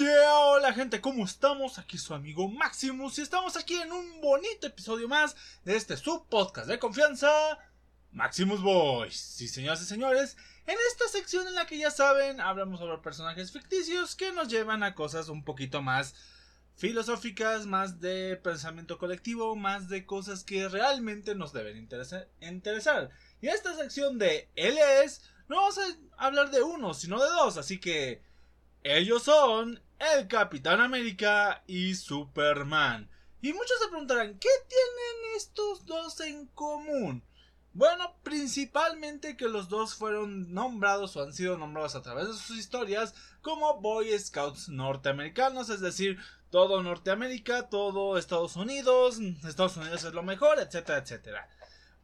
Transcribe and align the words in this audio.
hola 0.00 0.72
gente, 0.72 1.00
¿cómo 1.00 1.24
estamos? 1.24 1.78
Aquí 1.78 1.98
su 1.98 2.14
amigo 2.14 2.48
Maximus 2.48 3.18
y 3.18 3.22
estamos 3.22 3.56
aquí 3.56 3.74
en 3.74 3.90
un 3.90 4.20
bonito 4.20 4.68
episodio 4.68 5.08
más 5.08 5.34
de 5.64 5.74
este 5.74 5.96
subpodcast 5.96 6.68
de 6.68 6.78
confianza, 6.78 7.28
Maximus 8.12 8.62
Boys. 8.62 9.16
Sí, 9.16 9.48
señoras 9.48 9.82
y 9.82 9.86
señores, 9.86 10.36
en 10.66 10.76
esta 10.92 11.08
sección 11.08 11.48
en 11.48 11.56
la 11.56 11.66
que 11.66 11.78
ya 11.78 11.90
saben, 11.90 12.40
hablamos 12.40 12.78
sobre 12.78 12.98
personajes 12.98 13.50
ficticios 13.50 14.14
que 14.14 14.30
nos 14.30 14.46
llevan 14.46 14.84
a 14.84 14.94
cosas 14.94 15.28
un 15.28 15.42
poquito 15.42 15.82
más 15.82 16.14
filosóficas, 16.76 17.66
más 17.66 18.00
de 18.00 18.36
pensamiento 18.36 18.98
colectivo, 18.98 19.56
más 19.56 19.88
de 19.88 20.06
cosas 20.06 20.44
que 20.44 20.68
realmente 20.68 21.34
nos 21.34 21.52
deben 21.52 21.76
interesar. 21.76 23.10
Y 23.40 23.48
esta 23.48 23.74
sección 23.74 24.16
de 24.18 24.48
él 24.54 24.78
es, 25.02 25.22
no 25.48 25.56
vamos 25.56 25.78
a 25.78 26.24
hablar 26.24 26.52
de 26.52 26.62
uno, 26.62 26.94
sino 26.94 27.20
de 27.20 27.30
dos, 27.30 27.56
así 27.56 27.80
que 27.80 28.27
ellos 28.82 29.24
son 29.24 29.82
el 29.98 30.28
Capitán 30.28 30.80
América 30.80 31.62
y 31.66 31.94
Superman. 31.94 33.10
Y 33.40 33.52
muchos 33.52 33.78
se 33.80 33.88
preguntarán, 33.88 34.38
¿qué 34.38 34.48
tienen 34.68 35.36
estos 35.36 35.86
dos 35.86 36.20
en 36.20 36.46
común? 36.48 37.22
Bueno, 37.72 38.16
principalmente 38.24 39.36
que 39.36 39.48
los 39.48 39.68
dos 39.68 39.94
fueron 39.94 40.52
nombrados 40.52 41.16
o 41.16 41.22
han 41.22 41.32
sido 41.32 41.56
nombrados 41.56 41.94
a 41.94 42.02
través 42.02 42.26
de 42.26 42.34
sus 42.34 42.58
historias 42.58 43.14
como 43.40 43.80
Boy 43.80 44.18
Scouts 44.18 44.68
norteamericanos, 44.68 45.70
es 45.70 45.80
decir, 45.80 46.18
todo 46.50 46.82
Norteamérica, 46.82 47.68
todo 47.68 48.18
Estados 48.18 48.56
Unidos, 48.56 49.20
Estados 49.46 49.76
Unidos 49.76 50.02
es 50.02 50.12
lo 50.12 50.22
mejor, 50.22 50.58
etcétera, 50.58 50.98
etcétera. 50.98 51.48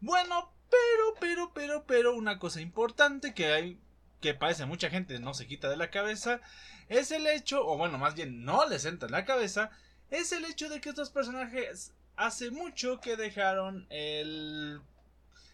Bueno, 0.00 0.52
pero, 0.70 1.14
pero, 1.18 1.52
pero, 1.54 1.84
pero, 1.86 2.14
una 2.14 2.38
cosa 2.38 2.60
importante 2.60 3.34
que 3.34 3.46
hay 3.52 3.80
que 4.24 4.32
parece 4.32 4.64
mucha 4.64 4.88
gente 4.88 5.18
no 5.18 5.34
se 5.34 5.46
quita 5.46 5.68
de 5.68 5.76
la 5.76 5.90
cabeza, 5.90 6.40
es 6.88 7.10
el 7.10 7.26
hecho, 7.26 7.66
o 7.66 7.76
bueno, 7.76 7.98
más 7.98 8.14
bien 8.14 8.42
no 8.42 8.66
les 8.66 8.86
entra 8.86 9.04
en 9.06 9.12
la 9.12 9.26
cabeza, 9.26 9.70
es 10.10 10.32
el 10.32 10.46
hecho 10.46 10.70
de 10.70 10.80
que 10.80 10.88
estos 10.88 11.10
personajes 11.10 11.92
hace 12.16 12.50
mucho 12.50 13.02
que 13.02 13.18
dejaron 13.18 13.86
el 13.90 14.80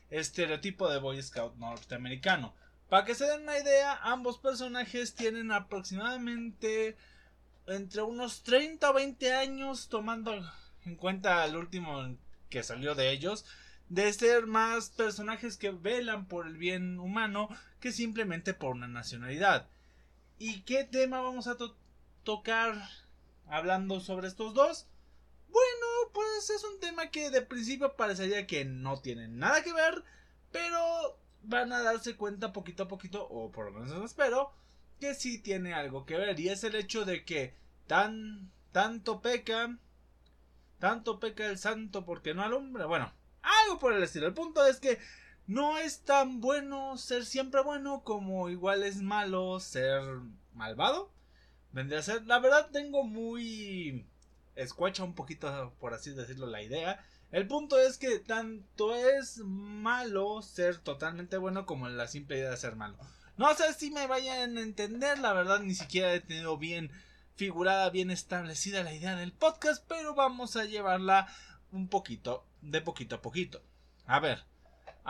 estereotipo 0.08 0.88
de 0.88 1.00
Boy 1.00 1.20
Scout 1.20 1.56
norteamericano. 1.56 2.54
Para 2.88 3.04
que 3.04 3.16
se 3.16 3.24
den 3.24 3.42
una 3.42 3.58
idea, 3.58 3.98
ambos 4.04 4.38
personajes 4.38 5.16
tienen 5.16 5.50
aproximadamente 5.50 6.96
entre 7.66 8.02
unos 8.02 8.44
30 8.44 8.88
o 8.88 8.94
20 8.94 9.32
años, 9.32 9.88
tomando 9.88 10.32
en 10.84 10.94
cuenta 10.94 11.44
el 11.44 11.56
último 11.56 12.16
que 12.48 12.62
salió 12.62 12.94
de 12.94 13.10
ellos, 13.10 13.44
de 13.88 14.12
ser 14.12 14.46
más 14.46 14.90
personajes 14.90 15.56
que 15.56 15.72
velan 15.72 16.26
por 16.26 16.46
el 16.46 16.56
bien 16.56 17.00
humano 17.00 17.48
que 17.80 17.92
simplemente 17.92 18.54
por 18.54 18.72
una 18.72 18.88
nacionalidad. 18.88 19.68
¿Y 20.38 20.62
qué 20.62 20.84
tema 20.84 21.20
vamos 21.20 21.46
a 21.46 21.56
tocar 22.22 22.74
hablando 23.46 24.00
sobre 24.00 24.28
estos 24.28 24.54
dos? 24.54 24.86
Bueno, 25.48 26.12
pues 26.12 26.50
es 26.50 26.64
un 26.64 26.78
tema 26.80 27.10
que 27.10 27.30
de 27.30 27.42
principio 27.42 27.96
parecería 27.96 28.46
que 28.46 28.64
no 28.64 29.00
tiene 29.00 29.28
nada 29.28 29.62
que 29.62 29.72
ver, 29.72 30.04
pero 30.52 31.18
van 31.42 31.72
a 31.72 31.82
darse 31.82 32.16
cuenta 32.16 32.52
poquito 32.52 32.84
a 32.84 32.88
poquito, 32.88 33.26
o 33.28 33.50
por 33.50 33.72
lo 33.72 33.80
menos 33.80 34.04
espero, 34.04 34.52
que 35.00 35.14
sí 35.14 35.38
tiene 35.38 35.74
algo 35.74 36.06
que 36.06 36.16
ver. 36.16 36.38
Y 36.38 36.48
es 36.48 36.62
el 36.64 36.74
hecho 36.74 37.04
de 37.04 37.24
que 37.24 37.54
tan, 37.86 38.50
tanto 38.72 39.20
peca, 39.20 39.76
tanto 40.78 41.18
peca 41.18 41.46
el 41.46 41.58
santo 41.58 42.04
porque 42.04 42.34
no 42.34 42.42
alumbra. 42.42 42.86
Bueno, 42.86 43.12
algo 43.42 43.78
por 43.78 43.92
el 43.92 44.02
estilo. 44.02 44.26
El 44.26 44.34
punto 44.34 44.64
es 44.66 44.78
que 44.78 44.98
no 45.50 45.78
es 45.78 46.02
tan 46.02 46.40
bueno 46.40 46.96
ser 46.96 47.26
siempre 47.26 47.60
bueno 47.62 48.04
como 48.04 48.48
igual 48.50 48.84
es 48.84 49.02
malo 49.02 49.58
ser 49.58 50.00
malvado. 50.54 51.10
Vendría 51.72 51.98
a 51.98 52.02
ser, 52.04 52.24
la 52.28 52.38
verdad 52.38 52.70
tengo 52.70 53.02
muy 53.02 54.06
escuacha 54.54 55.02
un 55.02 55.16
poquito, 55.16 55.74
por 55.80 55.92
así 55.92 56.12
decirlo, 56.12 56.46
la 56.46 56.62
idea. 56.62 57.04
El 57.32 57.48
punto 57.48 57.80
es 57.80 57.98
que 57.98 58.20
tanto 58.20 58.94
es 58.94 59.38
malo 59.38 60.40
ser 60.42 60.78
totalmente 60.78 61.36
bueno 61.36 61.66
como 61.66 61.88
la 61.88 62.06
simple 62.06 62.38
idea 62.38 62.50
de 62.50 62.56
ser 62.56 62.76
malo. 62.76 62.96
No 63.36 63.52
sé 63.56 63.74
si 63.74 63.90
me 63.90 64.06
vayan 64.06 64.56
a 64.56 64.60
entender, 64.60 65.18
la 65.18 65.32
verdad 65.32 65.58
ni 65.58 65.74
siquiera 65.74 66.14
he 66.14 66.20
tenido 66.20 66.58
bien 66.58 66.92
figurada, 67.34 67.90
bien 67.90 68.12
establecida 68.12 68.84
la 68.84 68.94
idea 68.94 69.16
del 69.16 69.32
podcast, 69.32 69.84
pero 69.88 70.14
vamos 70.14 70.54
a 70.54 70.64
llevarla 70.64 71.26
un 71.72 71.88
poquito, 71.88 72.46
de 72.62 72.82
poquito 72.82 73.16
a 73.16 73.20
poquito. 73.20 73.60
A 74.06 74.20
ver, 74.20 74.44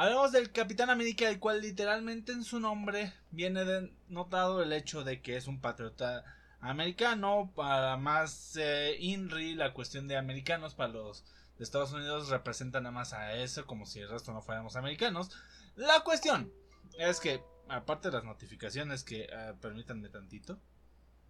hablamos 0.00 0.32
del 0.32 0.50
Capitán 0.50 0.88
América, 0.88 1.28
el 1.28 1.38
cual 1.38 1.60
literalmente 1.60 2.32
en 2.32 2.42
su 2.42 2.58
nombre 2.58 3.12
viene 3.30 3.92
notado 4.08 4.62
el 4.62 4.72
hecho 4.72 5.04
de 5.04 5.20
que 5.20 5.36
es 5.36 5.46
un 5.46 5.60
patriota 5.60 6.24
americano, 6.60 7.52
para 7.54 7.98
más 7.98 8.56
eh, 8.56 8.96
INRI, 8.98 9.54
la 9.54 9.74
cuestión 9.74 10.08
de 10.08 10.16
americanos 10.16 10.74
para 10.74 10.94
los 10.94 11.24
de 11.58 11.64
Estados 11.64 11.92
Unidos 11.92 12.30
representa 12.30 12.80
nada 12.80 12.92
más 12.92 13.12
a 13.12 13.34
eso, 13.34 13.66
como 13.66 13.84
si 13.84 14.00
el 14.00 14.08
resto 14.08 14.32
no 14.32 14.40
fuéramos 14.40 14.74
americanos. 14.74 15.32
La 15.76 16.00
cuestión 16.00 16.50
es 16.98 17.20
que, 17.20 17.42
aparte 17.68 18.08
de 18.08 18.16
las 18.16 18.24
notificaciones 18.24 19.04
que 19.04 19.28
uh, 19.28 19.58
permítanme 19.58 20.08
tantito, 20.08 20.58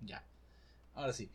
ya, 0.01 0.25
ahora 0.95 1.13
sí. 1.13 1.29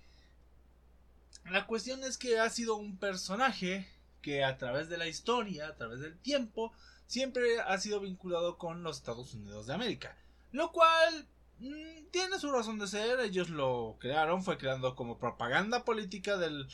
La 1.43 1.67
cuestión 1.67 2.01
es 2.05 2.17
que 2.17 2.39
ha 2.39 2.49
sido 2.49 2.77
un 2.77 2.97
personaje 2.97 3.89
que 4.21 4.45
a 4.45 4.57
través 4.57 4.87
de 4.87 4.97
la 4.97 5.07
historia, 5.07 5.67
a 5.67 5.75
través 5.75 5.99
del 5.99 6.17
tiempo, 6.17 6.73
siempre 7.07 7.59
ha 7.61 7.77
sido 7.77 7.99
vinculado 7.99 8.57
con 8.57 8.83
los 8.83 8.97
Estados 8.97 9.33
Unidos 9.33 9.67
de 9.67 9.73
América. 9.73 10.17
Lo 10.51 10.71
cual 10.71 11.27
mm, 11.59 12.07
tiene 12.11 12.39
su 12.39 12.51
razón 12.51 12.79
de 12.79 12.87
ser, 12.87 13.19
ellos 13.19 13.49
lo 13.49 13.97
crearon, 13.99 14.43
fue 14.43 14.57
creando 14.57 14.95
como 14.95 15.17
propaganda 15.17 15.85
política 15.85 16.37
de 16.37 16.65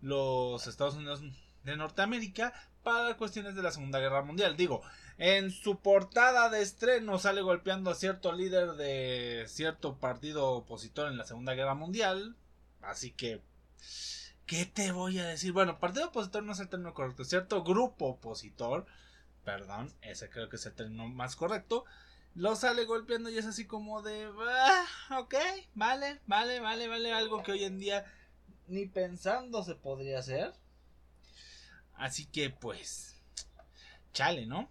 los 0.00 0.66
Estados 0.66 0.94
Unidos 0.94 1.22
de 1.64 1.76
Norteamérica 1.76 2.52
para 2.82 3.16
cuestiones 3.16 3.54
de 3.54 3.62
la 3.62 3.72
Segunda 3.72 4.00
Guerra 4.00 4.22
Mundial. 4.22 4.56
Digo, 4.56 4.82
en 5.18 5.50
su 5.50 5.80
portada 5.80 6.48
de 6.48 6.62
estreno 6.62 7.18
sale 7.18 7.42
golpeando 7.42 7.90
a 7.90 7.94
cierto 7.94 8.32
líder 8.32 8.72
de 8.72 9.44
cierto 9.48 9.98
partido 9.98 10.50
opositor 10.52 11.08
en 11.08 11.18
la 11.18 11.26
Segunda 11.26 11.54
Guerra 11.54 11.74
Mundial. 11.74 12.36
Así 12.80 13.10
que 13.12 13.42
¿Qué 14.50 14.66
te 14.66 14.90
voy 14.90 15.16
a 15.20 15.26
decir? 15.26 15.52
Bueno, 15.52 15.78
partido 15.78 16.08
opositor 16.08 16.42
no 16.42 16.50
es 16.50 16.58
el 16.58 16.68
término 16.68 16.92
correcto, 16.92 17.24
¿cierto? 17.24 17.62
Grupo 17.62 18.06
opositor, 18.06 18.84
perdón, 19.50 19.92
ese 20.02 20.30
creo 20.30 20.48
que 20.48 20.54
es 20.54 20.66
el 20.66 20.74
término 20.74 21.08
más 21.08 21.34
correcto, 21.34 21.84
lo 22.36 22.54
sale 22.54 22.84
golpeando 22.84 23.30
y 23.30 23.38
es 23.38 23.46
así 23.46 23.66
como 23.66 24.00
de, 24.00 24.30
ah, 24.48 24.86
ok, 25.18 25.34
vale, 25.74 26.20
vale, 26.28 26.60
vale, 26.60 26.86
vale, 26.86 27.12
algo 27.12 27.42
que 27.42 27.50
hoy 27.50 27.64
en 27.64 27.80
día 27.80 28.04
ni 28.68 28.86
pensando 28.86 29.64
se 29.64 29.74
podría 29.74 30.20
hacer. 30.20 30.52
Así 31.94 32.26
que 32.26 32.50
pues, 32.50 33.20
chale, 34.12 34.46
¿no? 34.46 34.70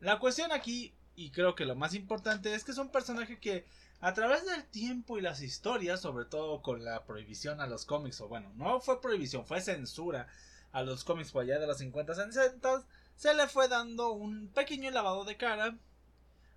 La 0.00 0.18
cuestión 0.18 0.50
aquí, 0.50 0.96
y 1.14 1.30
creo 1.30 1.54
que 1.54 1.64
lo 1.64 1.76
más 1.76 1.94
importante, 1.94 2.52
es 2.54 2.64
que 2.64 2.72
es 2.72 2.78
un 2.78 2.90
personaje 2.90 3.38
que 3.38 3.66
a 4.00 4.14
través 4.14 4.44
del 4.46 4.64
tiempo 4.64 5.16
y 5.16 5.22
las 5.22 5.42
historias, 5.42 6.00
sobre 6.00 6.24
todo 6.24 6.60
con 6.60 6.84
la 6.84 7.04
prohibición 7.04 7.60
a 7.60 7.68
los 7.68 7.86
cómics, 7.86 8.20
o 8.20 8.26
bueno, 8.26 8.52
no 8.56 8.80
fue 8.80 9.00
prohibición, 9.00 9.46
fue 9.46 9.60
censura 9.60 10.26
a 10.72 10.82
los 10.82 11.04
cómics 11.04 11.30
por 11.30 11.44
allá 11.44 11.60
de 11.60 11.68
los 11.68 11.78
50 11.78 12.14
60 12.32 12.84
se 13.18 13.34
le 13.34 13.48
fue 13.48 13.66
dando 13.66 14.12
un 14.12 14.46
pequeño 14.48 14.92
lavado 14.92 15.24
de 15.24 15.36
cara 15.36 15.76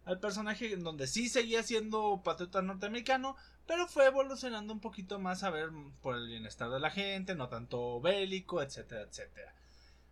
al 0.06 0.20
personaje 0.20 0.72
en 0.72 0.84
donde 0.84 1.08
sí 1.08 1.28
seguía 1.28 1.64
siendo 1.64 2.22
patriota 2.24 2.62
norteamericano, 2.62 3.36
pero 3.66 3.88
fue 3.88 4.06
evolucionando 4.06 4.72
un 4.72 4.80
poquito 4.80 5.18
más 5.18 5.42
a 5.42 5.50
ver 5.50 5.72
por 6.04 6.16
el 6.16 6.28
bienestar 6.28 6.70
de 6.70 6.80
la 6.80 6.92
gente, 6.92 7.34
no 7.34 7.50
tanto 7.50 8.00
bélico, 8.00 8.62
etcétera, 8.62 9.02
etcétera. 9.02 9.56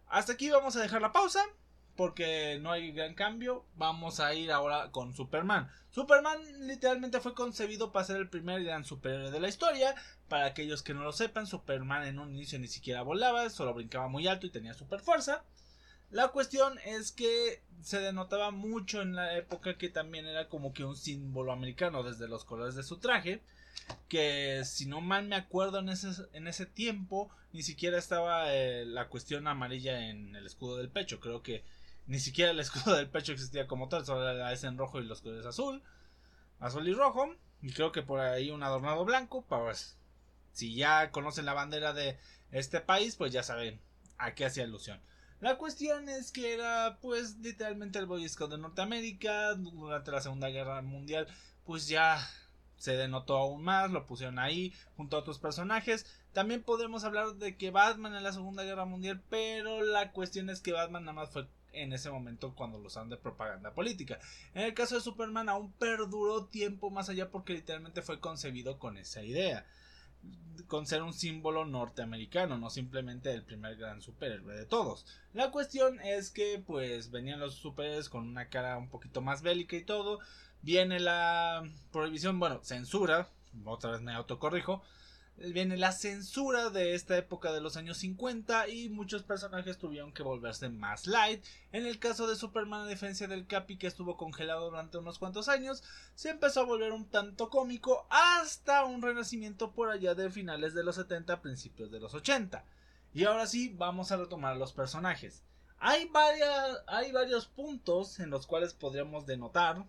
Hasta 0.08 0.34
aquí 0.34 0.50
vamos 0.50 0.76
a 0.76 0.82
dejar 0.82 1.04
la 1.04 1.12
pausa 1.12 1.46
porque 1.96 2.58
no 2.60 2.72
hay 2.72 2.94
gran 2.94 3.14
cambio. 3.14 3.64
Vamos 3.76 4.20
a 4.20 4.34
ir 4.34 4.52
ahora 4.52 4.90
con 4.90 5.14
Superman. 5.14 5.70
Superman 5.92 6.40
literalmente 6.66 7.20
fue 7.20 7.36
concebido 7.36 7.92
para 7.92 8.06
ser 8.06 8.18
el 8.18 8.30
primer 8.30 8.64
gran 8.64 8.86
superhéroe 8.86 9.30
de 9.30 9.40
la 9.40 9.50
historia. 9.50 9.94
Para 10.30 10.46
aquellos 10.46 10.82
que 10.82 10.96
no 10.96 11.04
lo 11.04 11.12
sepan, 11.12 11.46
Superman 11.46 12.08
en 12.08 12.18
un 12.18 12.34
inicio 12.34 12.58
ni 12.58 12.68
siquiera 12.68 13.04
volaba, 13.04 13.48
solo 13.52 13.76
brincaba 13.76 14.08
muy 14.08 14.28
alto 14.28 14.48
y 14.48 14.52
tenía 14.52 14.74
super 14.74 15.00
fuerza. 15.00 15.44
La 16.12 16.30
cuestión 16.30 16.80
es 16.86 17.12
que 17.12 17.62
se 17.82 18.00
denotaba 18.00 18.52
mucho 18.52 19.02
en 19.02 19.16
la 19.16 19.38
época 19.38 19.78
que 19.78 19.90
también 19.90 20.26
era 20.26 20.50
como 20.50 20.74
que 20.74 20.84
un 20.84 20.96
símbolo 20.96 21.52
americano 21.52 22.04
desde 22.04 22.28
los 22.28 22.46
colores 22.46 22.76
de 22.76 22.84
su 22.84 22.98
traje. 22.98 23.42
Que 24.08 24.64
si 24.66 24.86
no 24.86 25.02
mal 25.02 25.28
me 25.28 25.36
acuerdo 25.36 25.80
en 25.80 25.90
ese, 25.90 26.10
en 26.34 26.48
ese 26.48 26.66
tiempo 26.66 27.32
ni 27.54 27.64
siquiera 27.64 27.98
estaba 27.98 28.54
eh, 28.54 28.86
la 28.86 29.08
cuestión 29.08 29.48
amarilla 29.48 30.10
en 30.10 30.36
el 30.36 30.46
escudo 30.46 30.78
del 30.78 30.90
pecho. 30.90 31.20
Creo 31.20 31.42
que 31.42 31.64
ni 32.08 32.20
siquiera 32.20 32.52
el 32.52 32.60
escudo 32.60 32.96
del 32.96 33.10
pecho 33.10 33.32
existía 33.32 33.68
como 33.68 33.88
tal, 33.88 34.06
solo 34.06 34.28
era 34.30 34.52
ese 34.52 34.68
en 34.68 34.78
rojo 34.78 35.00
y 35.00 35.06
los 35.06 35.22
colores 35.22 35.46
azul, 35.46 35.82
azul 36.60 36.88
y 36.88 36.94
rojo. 36.94 37.36
Y 37.62 37.72
creo 37.72 37.92
que 37.92 38.02
por 38.02 38.20
ahí 38.20 38.52
un 38.52 38.64
adornado 38.64 39.06
blanco, 39.06 39.44
pues 39.48 39.98
si 40.54 40.76
ya 40.76 41.12
conocen 41.12 41.46
la 41.46 41.54
bandera 41.54 41.94
de 41.94 42.18
este 42.52 42.80
país, 42.80 43.16
pues 43.16 43.32
ya 43.32 43.44
saben 43.44 43.80
a 44.18 44.34
qué 44.34 44.46
hacía 44.46 44.64
alusión. 44.64 45.02
La 45.42 45.58
cuestión 45.58 46.10
es 46.10 46.32
que 46.32 46.54
era 46.54 46.98
pues 47.02 47.38
literalmente 47.38 47.98
el 47.98 48.06
Boy 48.06 48.28
de 48.28 48.58
Norteamérica 48.58 49.54
durante 49.56 50.12
la 50.12 50.22
Segunda 50.22 50.50
Guerra 50.50 50.82
Mundial, 50.82 51.28
pues 51.66 51.88
ya 51.88 52.20
se 52.78 52.98
denotó 52.98 53.38
aún 53.38 53.64
más, 53.64 53.92
lo 53.92 54.06
pusieron 54.06 54.40
ahí 54.40 54.74
junto 54.98 55.16
a 55.16 55.20
otros 55.20 55.40
personajes. 55.40 56.06
También 56.34 56.64
podemos 56.64 57.04
hablar 57.04 57.36
de 57.36 57.56
que 57.56 57.72
Batman 57.72 58.16
en 58.16 58.24
la 58.24 58.34
Segunda 58.34 58.64
Guerra 58.64 58.86
Mundial, 58.86 59.22
pero 59.30 59.82
la 59.82 60.12
cuestión 60.12 60.50
es 60.50 60.62
que 60.62 60.74
Batman 60.74 61.06
nada 61.06 61.14
más 61.14 61.30
fue 61.32 61.48
en 61.72 61.94
ese 61.94 62.10
momento 62.10 62.56
cuando 62.56 62.80
lo 62.80 62.88
usaron 62.88 63.10
de 63.10 63.18
propaganda 63.18 63.74
política. 63.74 64.20
En 64.54 64.64
el 64.64 64.74
caso 64.74 64.96
de 64.96 65.02
Superman 65.02 65.50
aún 65.50 65.72
perduró 65.74 66.46
tiempo 66.46 66.90
más 66.90 67.10
allá 67.10 67.30
porque 67.30 67.54
literalmente 67.54 68.02
fue 68.02 68.20
concebido 68.20 68.80
con 68.80 68.98
esa 68.98 69.24
idea. 69.24 69.66
Con 70.68 70.86
ser 70.86 71.02
un 71.02 71.14
símbolo 71.14 71.66
norteamericano, 71.66 72.58
no 72.58 72.70
simplemente 72.70 73.34
el 73.34 73.44
primer 73.44 73.76
gran 73.76 74.02
superhéroe 74.02 74.54
de 74.56 74.66
todos. 74.66 75.06
La 75.34 75.50
cuestión 75.50 76.00
es 76.02 76.30
que 76.30 76.62
pues 76.66 77.10
venían 77.10 77.40
los 77.40 77.56
superhéroes 77.56 78.10
con 78.10 78.28
una 78.28 78.50
cara 78.50 78.78
un 78.78 78.90
poquito 78.90 79.22
más 79.22 79.42
bélica 79.42 79.76
y 79.76 79.84
todo. 79.84 80.20
Viene 80.62 81.00
la 81.00 81.64
prohibición, 81.92 82.40
bueno, 82.40 82.60
censura, 82.64 83.30
otra 83.66 83.92
vez 83.92 84.02
me 84.02 84.14
autocorrijo, 84.14 84.84
viene 85.40 85.78
la 85.78 85.92
censura 85.92 86.70
de 86.70 86.96
esta 86.96 87.18
época 87.18 87.52
de 87.54 87.62
los 87.62 87.78
años 87.78 87.98
50 88.00 88.68
y 88.68 88.90
muchos 88.90 89.24
personajes 89.24 89.78
tuvieron 89.78 90.12
que 90.12 90.24
volverse 90.24 90.70
más 90.70 91.08
light. 91.08 91.44
En 91.72 91.86
el 91.86 91.98
caso 92.00 92.28
de 92.28 92.36
Superman 92.36 92.82
a 92.82 92.86
defensa 92.86 93.28
del 93.28 93.48
Capi 93.48 93.78
que 93.78 93.88
estuvo 93.88 94.18
congelado 94.18 94.70
durante 94.70 94.98
unos 94.98 95.18
cuantos 95.18 95.48
años, 95.48 95.84
se 96.16 96.30
empezó 96.30 96.62
a 96.62 96.66
volver 96.66 96.92
un 96.92 97.06
tanto 97.06 97.50
cómico 97.50 98.06
hasta 98.10 98.84
un 98.84 99.02
renacimiento 99.02 99.72
por 99.72 99.90
allá 99.90 100.14
de 100.14 100.30
finales 100.30 100.74
de 100.74 100.84
los 100.84 100.96
70 100.96 101.42
principios 101.42 101.90
de 101.90 102.00
los 102.00 102.14
80. 102.14 102.64
Y 103.14 103.24
ahora 103.24 103.48
sí, 103.48 103.74
vamos 103.76 104.12
a 104.12 104.18
retomar 104.18 104.58
los 104.58 104.74
personajes. 104.74 105.44
Hay, 105.80 106.08
varias, 106.10 106.84
hay 106.88 107.12
varios 107.12 107.48
puntos 107.48 108.20
en 108.20 108.30
los 108.30 108.46
cuales 108.46 108.74
podríamos 108.74 109.26
denotar 109.26 109.86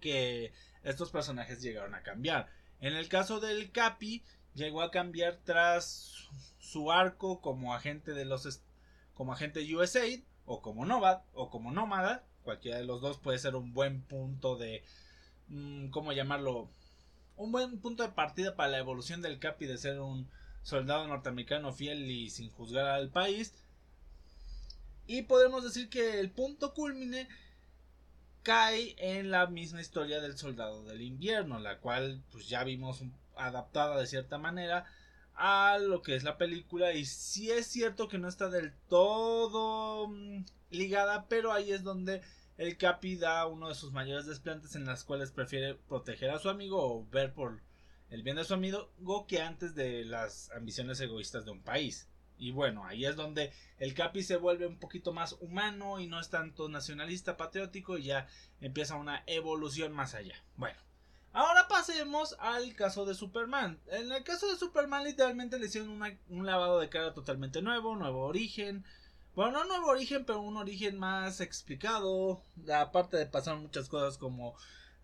que 0.00 0.52
estos 0.84 1.10
personajes 1.10 1.60
llegaron 1.60 1.94
a 1.94 2.02
cambiar. 2.02 2.48
En 2.80 2.94
el 2.94 3.08
caso 3.08 3.40
del 3.40 3.72
Capi, 3.72 4.22
llegó 4.54 4.82
a 4.82 4.90
cambiar 4.90 5.38
tras 5.44 6.28
su 6.58 6.92
arco 6.92 7.40
como 7.40 7.74
agente 7.74 8.12
de 8.12 8.24
los 8.24 8.60
como 9.14 9.32
agente 9.32 9.74
USAID 9.74 10.22
o 10.46 10.62
como 10.62 10.84
Nomad 10.86 11.20
o 11.32 11.50
como 11.50 11.72
Nómada. 11.72 12.24
Cualquiera 12.44 12.78
de 12.78 12.84
los 12.84 13.00
dos 13.00 13.18
puede 13.18 13.38
ser 13.38 13.56
un 13.56 13.72
buen 13.74 14.02
punto 14.02 14.56
de 14.56 14.82
mm, 15.48 15.88
¿cómo 15.88 16.12
llamarlo? 16.12 16.70
Un 17.36 17.52
buen 17.52 17.78
punto 17.80 18.02
de 18.02 18.10
partida 18.10 18.56
para 18.56 18.70
la 18.70 18.78
evolución 18.78 19.22
del 19.22 19.38
Capi 19.38 19.66
de 19.66 19.78
ser 19.78 20.00
un 20.00 20.28
soldado 20.62 21.06
norteamericano 21.06 21.72
fiel 21.72 22.10
y 22.10 22.30
sin 22.30 22.50
juzgar 22.50 22.86
al 22.86 23.10
país. 23.10 23.54
Y 25.06 25.22
podemos 25.22 25.64
decir 25.64 25.88
que 25.88 26.20
el 26.20 26.30
punto 26.30 26.74
culmine 26.74 27.28
cae 28.48 28.96
en 28.96 29.30
la 29.30 29.46
misma 29.46 29.82
historia 29.82 30.22
del 30.22 30.38
soldado 30.38 30.82
del 30.82 31.02
invierno, 31.02 31.58
la 31.58 31.80
cual 31.80 32.22
pues 32.32 32.48
ya 32.48 32.64
vimos 32.64 33.04
adaptada 33.36 34.00
de 34.00 34.06
cierta 34.06 34.38
manera 34.38 34.86
a 35.34 35.76
lo 35.76 36.00
que 36.00 36.16
es 36.16 36.24
la 36.24 36.38
película 36.38 36.94
y 36.94 37.04
si 37.04 37.50
es 37.50 37.66
cierto 37.66 38.08
que 38.08 38.16
no 38.16 38.26
está 38.26 38.48
del 38.48 38.72
todo 38.88 40.08
mm, 40.08 40.46
ligada, 40.70 41.28
pero 41.28 41.52
ahí 41.52 41.72
es 41.72 41.82
donde 41.82 42.22
el 42.56 42.78
Capi 42.78 43.16
da 43.16 43.44
uno 43.46 43.68
de 43.68 43.74
sus 43.74 43.92
mayores 43.92 44.24
desplantes 44.24 44.74
en 44.76 44.86
las 44.86 45.04
cuales 45.04 45.30
prefiere 45.30 45.74
proteger 45.74 46.30
a 46.30 46.38
su 46.38 46.48
amigo 46.48 46.82
o 46.82 47.06
ver 47.10 47.34
por 47.34 47.60
el 48.08 48.22
bien 48.22 48.36
de 48.36 48.44
su 48.44 48.54
amigo 48.54 48.88
que 49.28 49.42
antes 49.42 49.74
de 49.74 50.06
las 50.06 50.50
ambiciones 50.52 50.98
egoístas 51.00 51.44
de 51.44 51.50
un 51.50 51.60
país. 51.60 52.08
Y 52.38 52.52
bueno, 52.52 52.84
ahí 52.86 53.04
es 53.04 53.16
donde 53.16 53.52
el 53.78 53.94
Capi 53.94 54.22
se 54.22 54.36
vuelve 54.36 54.66
un 54.66 54.78
poquito 54.78 55.12
más 55.12 55.36
humano 55.40 56.00
y 56.00 56.06
no 56.06 56.20
es 56.20 56.30
tanto 56.30 56.68
nacionalista 56.68 57.36
patriótico 57.36 57.98
y 57.98 58.04
ya 58.04 58.28
empieza 58.60 58.96
una 58.96 59.22
evolución 59.26 59.92
más 59.92 60.14
allá. 60.14 60.36
Bueno, 60.56 60.78
ahora 61.32 61.66
pasemos 61.68 62.36
al 62.38 62.74
caso 62.74 63.04
de 63.04 63.14
Superman. 63.14 63.80
En 63.88 64.12
el 64.12 64.22
caso 64.24 64.48
de 64.48 64.56
Superman 64.56 65.04
literalmente 65.04 65.58
le 65.58 65.66
hicieron 65.66 66.00
un 66.28 66.46
lavado 66.46 66.78
de 66.78 66.88
cara 66.88 67.12
totalmente 67.12 67.60
nuevo, 67.60 67.96
nuevo 67.96 68.24
origen. 68.24 68.84
Bueno, 69.34 69.58
no 69.58 69.64
nuevo 69.66 69.88
origen, 69.88 70.24
pero 70.24 70.40
un 70.40 70.56
origen 70.56 70.98
más 70.98 71.40
explicado. 71.40 72.42
Aparte 72.72 73.16
de 73.16 73.26
pasar 73.26 73.56
muchas 73.56 73.88
cosas 73.88 74.16
como 74.16 74.54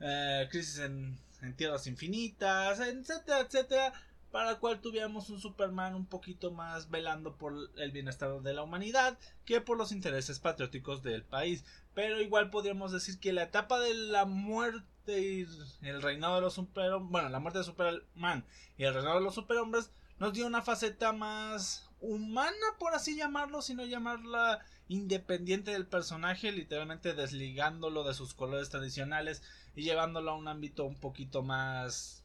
eh, 0.01 0.49
crisis 0.51 0.79
en 0.79 1.19
tierras 1.57 1.87
infinitas, 1.87 2.81
etcétera, 2.81 3.41
etcétera 3.41 3.93
para 4.35 4.51
el 4.51 4.59
cual 4.59 4.81
tuviéramos 4.81 5.31
un 5.31 5.39
Superman 5.39 5.95
un 5.95 6.07
poquito 6.07 6.51
más 6.51 6.91
velando 6.91 7.37
por 7.37 7.55
el 7.77 7.93
bienestar 7.93 8.43
de 8.43 8.53
la 8.53 8.65
humanidad 8.65 9.17
que 9.45 9.61
por 9.61 9.79
los 9.79 9.93
intereses 9.93 10.41
patrióticos 10.41 11.05
del 11.05 11.23
país. 11.23 11.65
Pero 11.95 12.21
igual 12.21 12.51
podríamos 12.51 12.91
decir 12.91 13.21
que 13.21 13.33
la 13.33 13.45
etapa 13.45 13.79
de 13.79 13.95
la 13.95 14.25
muerte 14.25 15.21
y 15.21 15.47
el 15.83 16.03
reinado 16.03 16.35
de 16.35 16.41
los 16.41 16.55
superhombres, 16.55 17.13
bueno, 17.13 17.29
la 17.29 17.39
muerte 17.39 17.61
de 17.61 17.65
Superman 17.65 18.45
y 18.77 18.83
el 18.83 18.95
reinado 18.95 19.19
de 19.19 19.25
los 19.25 19.37
superhombres 19.37 19.93
nos 20.19 20.33
dio 20.33 20.49
una 20.49 20.63
faceta 20.63 21.13
más 21.13 21.89
humana, 22.01 22.67
por 22.81 22.93
así 22.93 23.17
llamarlo, 23.17 23.63
sino 23.63 23.85
llamarla 23.85 24.67
independiente 24.89 25.71
del 25.71 25.87
personaje, 25.87 26.51
literalmente 26.51 27.15
desligándolo 27.15 28.03
de 28.03 28.15
sus 28.15 28.35
colores 28.35 28.69
tradicionales 28.69 29.45
y 29.77 29.85
llevándolo 29.85 30.33
a 30.33 30.37
un 30.37 30.49
ámbito 30.49 30.85
un 30.87 30.97
poquito 30.97 31.45
más 31.45 32.24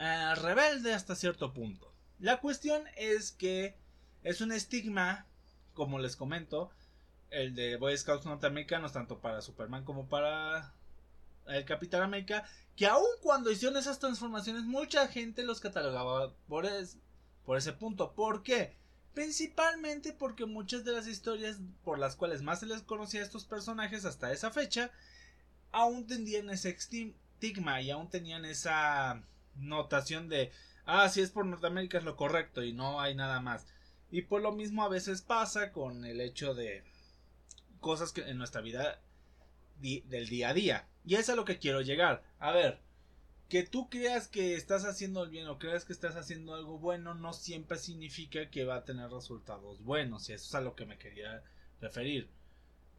eh, 0.00 0.34
rebelde 0.34 0.94
hasta 0.94 1.14
cierto 1.14 1.52
punto. 1.52 1.92
La 2.18 2.40
cuestión 2.40 2.82
es 2.96 3.32
que 3.32 3.76
es 4.22 4.40
un 4.40 4.50
estigma, 4.50 5.26
como 5.74 5.98
les 5.98 6.16
comento, 6.16 6.70
el 7.28 7.54
de 7.54 7.76
Boy 7.76 7.96
Scouts 7.96 8.24
norteamericanos, 8.24 8.92
tanto 8.92 9.20
para 9.20 9.42
Superman 9.42 9.84
como 9.84 10.08
para 10.08 10.72
el 11.46 11.66
Capitán 11.66 12.02
América, 12.02 12.44
que 12.76 12.86
aun 12.86 13.04
cuando 13.22 13.50
hicieron 13.50 13.76
esas 13.76 13.98
transformaciones, 13.98 14.64
mucha 14.64 15.06
gente 15.06 15.42
los 15.42 15.60
catalogaba 15.60 16.32
por, 16.48 16.66
por 17.44 17.58
ese 17.58 17.72
punto. 17.74 18.14
¿Por 18.14 18.42
qué? 18.42 18.76
Principalmente 19.12 20.14
porque 20.14 20.46
muchas 20.46 20.82
de 20.82 20.92
las 20.92 21.06
historias 21.08 21.58
por 21.84 21.98
las 21.98 22.16
cuales 22.16 22.40
más 22.40 22.60
se 22.60 22.66
les 22.66 22.80
conocía 22.80 23.20
a 23.20 23.24
estos 23.24 23.44
personajes 23.44 24.06
hasta 24.06 24.32
esa 24.32 24.50
fecha, 24.50 24.92
aún 25.72 26.06
tenían 26.06 26.48
ese 26.48 26.70
estigma 26.70 27.82
y 27.82 27.90
aún 27.90 28.08
tenían 28.08 28.46
esa 28.46 29.22
notación 29.56 30.28
de, 30.28 30.50
ah, 30.86 31.08
si 31.08 31.20
es 31.20 31.30
por 31.30 31.46
Norteamérica 31.46 31.98
es 31.98 32.04
lo 32.04 32.16
correcto 32.16 32.62
y 32.62 32.72
no 32.72 33.00
hay 33.00 33.14
nada 33.14 33.40
más. 33.40 33.66
Y 34.10 34.22
por 34.22 34.42
lo 34.42 34.52
mismo 34.52 34.84
a 34.84 34.88
veces 34.88 35.22
pasa 35.22 35.72
con 35.72 36.04
el 36.04 36.20
hecho 36.20 36.54
de 36.54 36.82
cosas 37.80 38.12
que 38.12 38.22
en 38.22 38.38
nuestra 38.38 38.60
vida 38.60 39.00
del 39.80 40.28
día 40.28 40.50
a 40.50 40.54
día. 40.54 40.88
Y 41.04 41.14
es 41.14 41.28
a 41.28 41.36
lo 41.36 41.44
que 41.44 41.58
quiero 41.58 41.80
llegar. 41.80 42.22
A 42.38 42.50
ver, 42.52 42.80
que 43.48 43.62
tú 43.62 43.88
creas 43.88 44.28
que 44.28 44.54
estás 44.54 44.84
haciendo 44.84 45.24
el 45.24 45.30
bien 45.30 45.46
o 45.48 45.58
creas 45.58 45.84
que 45.84 45.92
estás 45.92 46.16
haciendo 46.16 46.54
algo 46.54 46.78
bueno 46.78 47.14
no 47.14 47.32
siempre 47.32 47.78
significa 47.78 48.50
que 48.50 48.64
va 48.64 48.76
a 48.76 48.84
tener 48.84 49.10
resultados 49.10 49.82
buenos. 49.82 50.28
Y 50.28 50.34
eso 50.34 50.46
es 50.46 50.54
a 50.54 50.60
lo 50.60 50.74
que 50.74 50.86
me 50.86 50.98
quería 50.98 51.42
referir. 51.80 52.28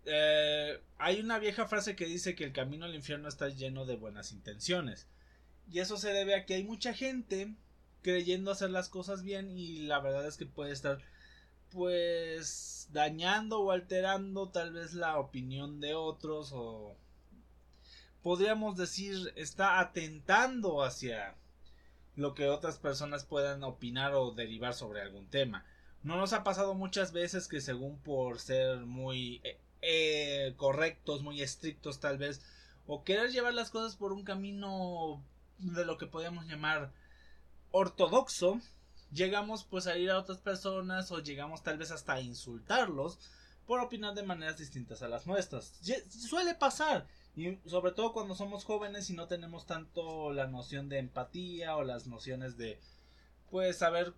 Eh, 0.05 0.81
hay 0.97 1.19
una 1.19 1.39
vieja 1.39 1.67
frase 1.67 1.95
que 1.95 2.05
dice 2.05 2.35
que 2.35 2.43
el 2.43 2.53
camino 2.53 2.85
al 2.85 2.95
infierno 2.95 3.27
está 3.27 3.49
lleno 3.49 3.85
de 3.85 3.95
buenas 3.95 4.31
intenciones. 4.31 5.07
Y 5.71 5.79
eso 5.79 5.97
se 5.97 6.11
debe 6.11 6.35
a 6.35 6.45
que 6.45 6.55
hay 6.55 6.63
mucha 6.63 6.93
gente 6.93 7.55
creyendo 8.01 8.51
hacer 8.51 8.71
las 8.71 8.89
cosas 8.89 9.23
bien 9.23 9.57
y 9.57 9.79
la 9.79 9.99
verdad 9.99 10.27
es 10.27 10.35
que 10.35 10.45
puede 10.45 10.73
estar 10.73 10.99
pues 11.69 12.89
dañando 12.91 13.61
o 13.61 13.71
alterando 13.71 14.49
tal 14.49 14.73
vez 14.73 14.93
la 14.93 15.17
opinión 15.17 15.79
de 15.79 15.95
otros 15.95 16.51
o 16.53 16.97
podríamos 18.21 18.75
decir 18.75 19.31
está 19.37 19.79
atentando 19.79 20.83
hacia 20.83 21.35
lo 22.15 22.33
que 22.33 22.49
otras 22.49 22.77
personas 22.77 23.23
puedan 23.23 23.63
opinar 23.63 24.13
o 24.13 24.31
derivar 24.31 24.73
sobre 24.73 25.01
algún 25.01 25.27
tema. 25.27 25.65
No 26.03 26.17
nos 26.17 26.33
ha 26.33 26.43
pasado 26.43 26.73
muchas 26.73 27.13
veces 27.13 27.47
que 27.47 27.61
según 27.61 27.97
por 27.99 28.39
ser 28.39 28.79
muy 28.79 29.39
eh, 29.43 29.59
eh, 29.81 30.53
correctos, 30.57 31.21
muy 31.21 31.41
estrictos 31.41 32.01
tal 32.01 32.17
vez, 32.17 32.41
o 32.87 33.03
querer 33.03 33.31
llevar 33.31 33.53
las 33.53 33.69
cosas 33.69 33.95
por 33.95 34.11
un 34.11 34.23
camino 34.23 35.23
de 35.61 35.85
lo 35.85 35.97
que 35.97 36.07
podríamos 36.07 36.47
llamar 36.47 36.91
ortodoxo, 37.71 38.59
llegamos 39.11 39.63
pues 39.63 39.87
a 39.87 39.97
ir 39.97 40.11
a 40.11 40.17
otras 40.17 40.39
personas 40.39 41.11
o 41.11 41.19
llegamos 41.19 41.63
tal 41.63 41.77
vez 41.77 41.91
hasta 41.91 42.13
a 42.13 42.21
insultarlos 42.21 43.19
por 43.65 43.79
opinar 43.79 44.13
de 44.15 44.23
maneras 44.23 44.57
distintas 44.57 45.01
a 45.01 45.07
las 45.07 45.27
nuestras. 45.27 45.79
Suele 46.09 46.55
pasar, 46.55 47.07
y 47.35 47.57
sobre 47.65 47.91
todo 47.91 48.11
cuando 48.11 48.35
somos 48.35 48.65
jóvenes 48.65 49.09
y 49.09 49.13
no 49.13 49.27
tenemos 49.27 49.65
tanto 49.65 50.33
la 50.33 50.47
noción 50.47 50.89
de 50.89 50.99
empatía 50.99 51.77
o 51.77 51.83
las 51.83 52.07
nociones 52.07 52.57
de 52.57 52.79
pues 53.49 53.77
saber 53.77 54.13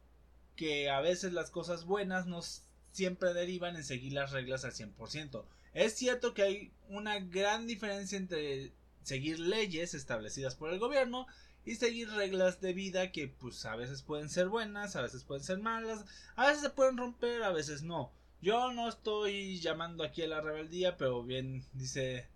que 0.55 0.89
a 0.89 1.01
veces 1.01 1.33
las 1.33 1.49
cosas 1.49 1.85
buenas 1.85 2.25
nos 2.25 2.63
siempre 2.91 3.33
derivan 3.33 3.75
en 3.75 3.83
seguir 3.83 4.13
las 4.13 4.31
reglas 4.31 4.65
al 4.65 4.71
100%. 4.71 5.45
Es 5.73 5.95
cierto 5.95 6.33
que 6.33 6.43
hay 6.43 6.71
una 6.89 7.19
gran 7.19 7.65
diferencia 7.65 8.17
entre 8.17 8.71
seguir 9.03 9.39
leyes 9.39 9.93
establecidas 9.93 10.55
por 10.55 10.71
el 10.71 10.79
gobierno 10.79 11.27
y 11.65 11.75
seguir 11.75 12.09
reglas 12.09 12.59
de 12.61 12.73
vida 12.73 13.11
que 13.11 13.27
pues 13.27 13.65
a 13.65 13.75
veces 13.75 14.01
pueden 14.01 14.29
ser 14.29 14.49
buenas, 14.49 14.95
a 14.95 15.01
veces 15.01 15.23
pueden 15.23 15.43
ser 15.43 15.59
malas, 15.59 16.05
a 16.35 16.47
veces 16.47 16.61
se 16.61 16.69
pueden 16.69 16.97
romper, 16.97 17.43
a 17.43 17.51
veces 17.51 17.83
no. 17.83 18.11
Yo 18.41 18.73
no 18.73 18.89
estoy 18.89 19.59
llamando 19.59 20.03
aquí 20.03 20.23
a 20.23 20.27
la 20.27 20.41
rebeldía, 20.41 20.97
pero 20.97 21.23
bien 21.23 21.63
dice 21.73 22.27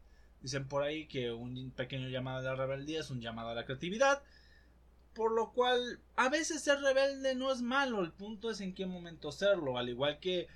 Dicen 0.42 0.68
por 0.68 0.84
ahí 0.84 1.08
que 1.08 1.32
un 1.32 1.72
pequeño 1.72 2.10
llamado 2.10 2.40
a 2.40 2.42
la 2.42 2.56
rebeldía 2.56 3.00
es 3.00 3.10
un 3.10 3.22
llamado 3.22 3.50
a 3.50 3.56
la 3.56 3.66
creatividad. 3.66 4.22
Por 5.14 5.32
lo 5.32 5.52
cual, 5.52 6.00
a 6.16 6.30
veces 6.30 6.62
ser 6.62 6.80
rebelde 6.80 7.34
no 7.34 7.52
es 7.52 7.62
malo, 7.62 8.02
el 8.02 8.12
punto 8.12 8.52
es 8.52 8.62
en 8.62 8.76
qué 8.76 8.86
momento 8.86 9.32
serlo, 9.32 9.78
al 9.78 9.90
igual 9.90 10.20
que 10.20 10.48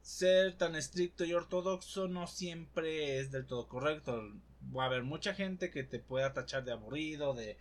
ser 0.00 0.56
tan 0.56 0.74
estricto 0.74 1.24
y 1.24 1.34
ortodoxo 1.34 2.08
no 2.08 2.26
siempre 2.26 3.20
es 3.20 3.30
del 3.30 3.46
todo 3.46 3.68
correcto. 3.68 4.32
Va 4.74 4.84
a 4.84 4.86
haber 4.86 5.02
mucha 5.02 5.34
gente 5.34 5.70
que 5.70 5.82
te 5.82 5.98
pueda 5.98 6.32
tachar 6.32 6.64
de 6.64 6.72
aburrido, 6.72 7.34
de, 7.34 7.58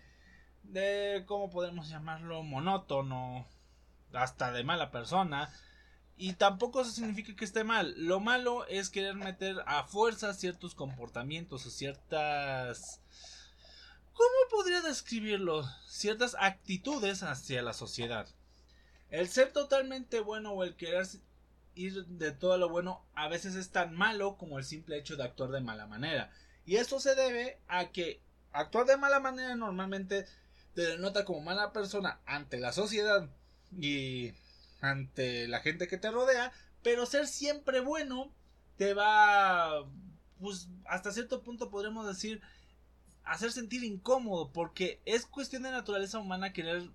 de, 0.64 1.24
¿cómo 1.28 1.50
podemos 1.50 1.90
llamarlo? 1.90 2.44
Monótono, 2.44 3.46
hasta 4.14 4.52
de 4.52 4.64
mala 4.64 4.92
persona. 4.92 5.50
Y 6.18 6.34
tampoco 6.34 6.82
eso 6.82 6.92
significa 6.92 7.36
que 7.36 7.46
esté 7.46 7.64
mal. 7.64 7.94
Lo 7.98 8.20
malo 8.20 8.66
es 8.68 8.90
querer 8.90 9.16
meter 9.16 9.58
a 9.66 9.84
fuerza 9.84 10.34
ciertos 10.34 10.74
comportamientos 10.76 11.66
o 11.66 11.70
ciertas... 11.70 13.02
¿Cómo 14.14 14.30
podría 14.50 14.82
describirlo? 14.82 15.66
Ciertas 15.88 16.38
actitudes 16.40 17.22
hacia 17.22 17.62
la 17.62 17.74
sociedad. 17.74 18.28
El 19.10 19.28
ser 19.28 19.52
totalmente 19.52 20.22
bueno 20.22 20.52
o 20.52 20.64
el 20.64 20.76
querer 20.76 21.06
ir 21.76 22.06
de 22.06 22.32
todo 22.32 22.58
lo 22.58 22.70
bueno 22.70 23.06
a 23.14 23.28
veces 23.28 23.56
es 23.56 23.72
tan 23.72 23.94
malo 23.94 24.38
como 24.38 24.58
el 24.58 24.64
simple 24.64 24.98
hecho 24.98 25.18
de 25.18 25.24
actuar 25.24 25.52
de 25.52 25.60
mala 25.60 25.86
manera. 25.86 26.32
Y 26.66 26.78
esto 26.78 27.00
se 27.00 27.16
debe 27.16 27.60
a 27.68 27.90
que 27.92 28.22
actuar 28.52 28.86
de 28.86 28.98
mala 28.98 29.20
manera 29.20 29.56
normalmente 29.56 30.26
te 30.74 30.82
denota 30.82 31.26
como 31.26 31.42
mala 31.42 31.72
persona 31.72 32.20
ante 32.26 32.58
la 32.58 32.74
sociedad 32.74 33.30
y 33.78 34.34
ante 34.82 35.48
la 35.48 35.60
gente 35.60 35.88
que 35.88 35.98
te 35.98 36.12
rodea, 36.12 36.52
pero 36.84 37.06
ser 37.06 37.28
siempre 37.28 37.80
bueno 37.80 38.32
te 38.78 38.94
va, 38.94 39.86
pues 40.40 40.68
hasta 40.86 41.12
cierto 41.12 41.42
punto 41.42 41.70
podremos 41.70 42.06
decir, 42.06 42.42
hacer 43.24 43.52
sentir 43.52 43.84
incómodo, 43.84 44.52
porque 44.52 45.02
es 45.06 45.26
cuestión 45.26 45.64
de 45.64 45.72
naturaleza 45.72 46.20
humana 46.20 46.54
querer 46.54 46.90